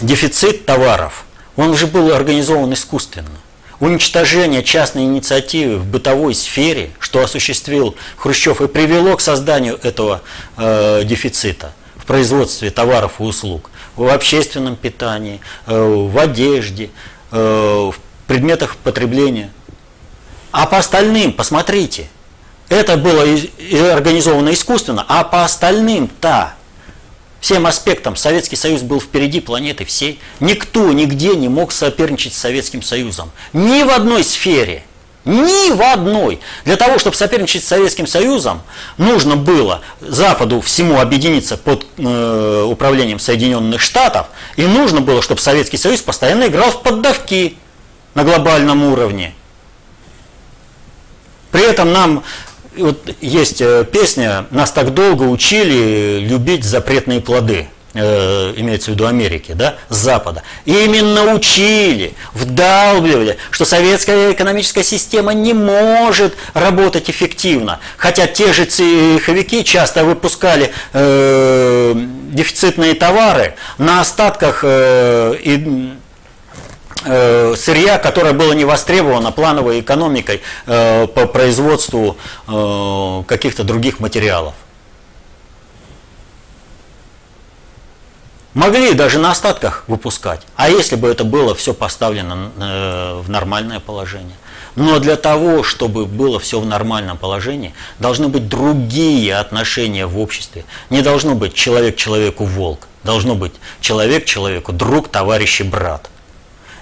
[0.00, 1.24] дефицит товаров,
[1.56, 3.30] он уже был организован искусственно.
[3.78, 10.22] Уничтожение частной инициативы в бытовой сфере, что осуществил Хрущев и привело к созданию этого
[10.56, 16.90] э, дефицита в производстве товаров и услуг, в общественном питании, э, в одежде,
[17.32, 17.96] э, в
[18.26, 19.50] предметах потребления.
[20.52, 22.08] А по остальным, посмотрите,
[22.68, 23.22] это было
[23.92, 26.54] организовано искусственно, а по остальным-то
[27.40, 30.18] всем аспектам Советский Союз был впереди планеты всей.
[30.40, 33.30] Никто нигде не мог соперничать с Советским Союзом.
[33.52, 34.82] Ни в одной сфере.
[35.24, 36.40] Ни в одной.
[36.64, 38.62] Для того, чтобы соперничать с Советским Союзом,
[38.96, 45.78] нужно было Западу всему объединиться под э, управлением Соединенных Штатов, и нужно было, чтобы Советский
[45.78, 47.56] Союз постоянно играл в поддавки
[48.14, 49.34] на глобальном уровне.
[51.56, 52.22] При этом нам
[52.76, 59.06] вот есть э, песня «Нас так долго учили любить запретные плоды» э, имеется в виду
[59.06, 60.42] Америки, да, с Запада.
[60.66, 67.80] Именно учили, вдалбливали, что советская экономическая система не может работать эффективно.
[67.96, 71.94] Хотя те же цеховики часто выпускали э,
[72.32, 75.94] дефицитные товары на остатках э, и
[77.56, 82.16] сырья, которое было не востребовано плановой экономикой э, по производству
[82.48, 84.54] э, каких-то других материалов.
[88.54, 90.40] Могли даже на остатках выпускать.
[90.56, 94.36] А если бы это было все поставлено в нормальное положение?
[94.76, 100.64] Но для того, чтобы было все в нормальном положении, должны быть другие отношения в обществе.
[100.90, 102.86] Не должно быть человек человеку волк.
[103.02, 106.10] Должно быть человек человеку друг, товарищ и брат.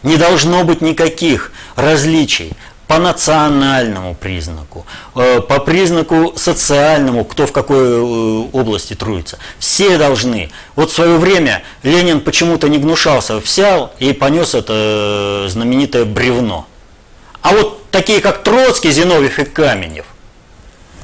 [0.04, 2.52] Не должно быть никаких различий
[2.86, 4.84] по национальному признаку,
[5.16, 9.38] э, по признаку социальному, кто в какой э, области трудится.
[9.58, 10.50] Все должны.
[10.76, 16.66] Вот в свое время Ленин почему-то не гнушался, взял и понес это э, знаменитое бревно.
[17.40, 20.04] А вот такие, как Троцкий, Зиновьев и Каменев,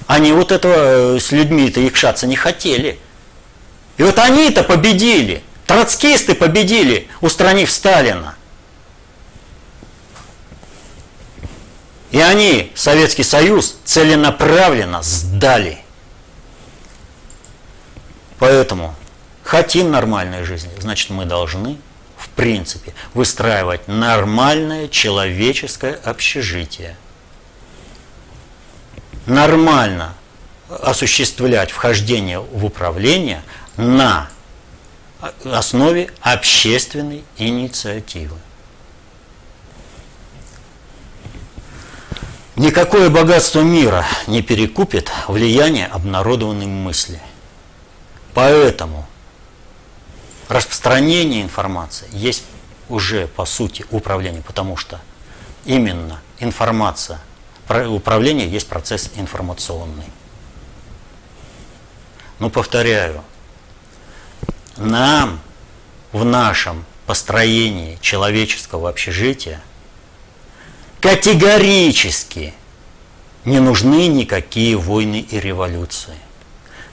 [0.06, 2.98] они вот этого с людьми-то икшаться не хотели.
[3.96, 5.42] И вот они-то победили.
[5.66, 8.34] Троцкисты победили, устранив Сталина.
[12.10, 15.78] И они, Советский Союз, целенаправленно сдали.
[18.38, 18.94] Поэтому
[19.44, 21.78] хотим нормальной жизни, значит мы должны,
[22.16, 26.96] в принципе, выстраивать нормальное человеческое общежитие.
[29.26, 30.14] Нормально
[30.68, 33.42] осуществлять вхождение в управление
[33.76, 34.28] на
[35.44, 38.36] основе общественной инициативы.
[42.60, 47.18] Никакое богатство мира не перекупит влияние обнародованной мысли.
[48.34, 49.08] Поэтому
[50.50, 52.44] распространение информации есть
[52.90, 55.00] уже по сути управление, потому что
[55.64, 57.20] именно информация,
[57.66, 60.04] управление есть процесс информационный.
[62.40, 63.24] Но повторяю,
[64.76, 65.40] нам
[66.12, 69.62] в нашем построении человеческого общежития–
[71.00, 72.54] категорически
[73.44, 76.14] не нужны никакие войны и революции.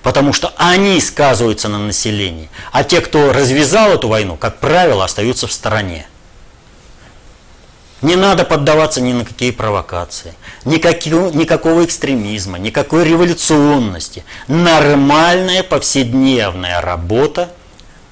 [0.01, 2.49] Потому что они сказываются на населении.
[2.71, 6.07] А те, кто развязал эту войну, как правило, остаются в стороне.
[8.01, 10.35] Не надо поддаваться ни на какие провокации,
[10.65, 14.23] никакого, никакого экстремизма, никакой революционности.
[14.47, 17.49] Нормальная повседневная работа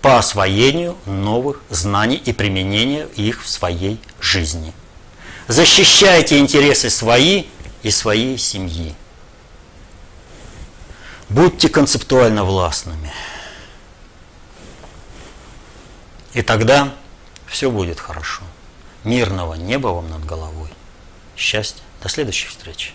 [0.01, 4.73] по освоению новых знаний и применению их в своей жизни.
[5.47, 7.45] Защищайте интересы свои
[7.83, 8.95] и своей семьи.
[11.29, 13.11] Будьте концептуально властными.
[16.33, 16.93] И тогда
[17.47, 18.43] все будет хорошо.
[19.03, 20.69] Мирного неба вам над головой.
[21.37, 21.83] Счастья.
[22.01, 22.93] До следующих встреч.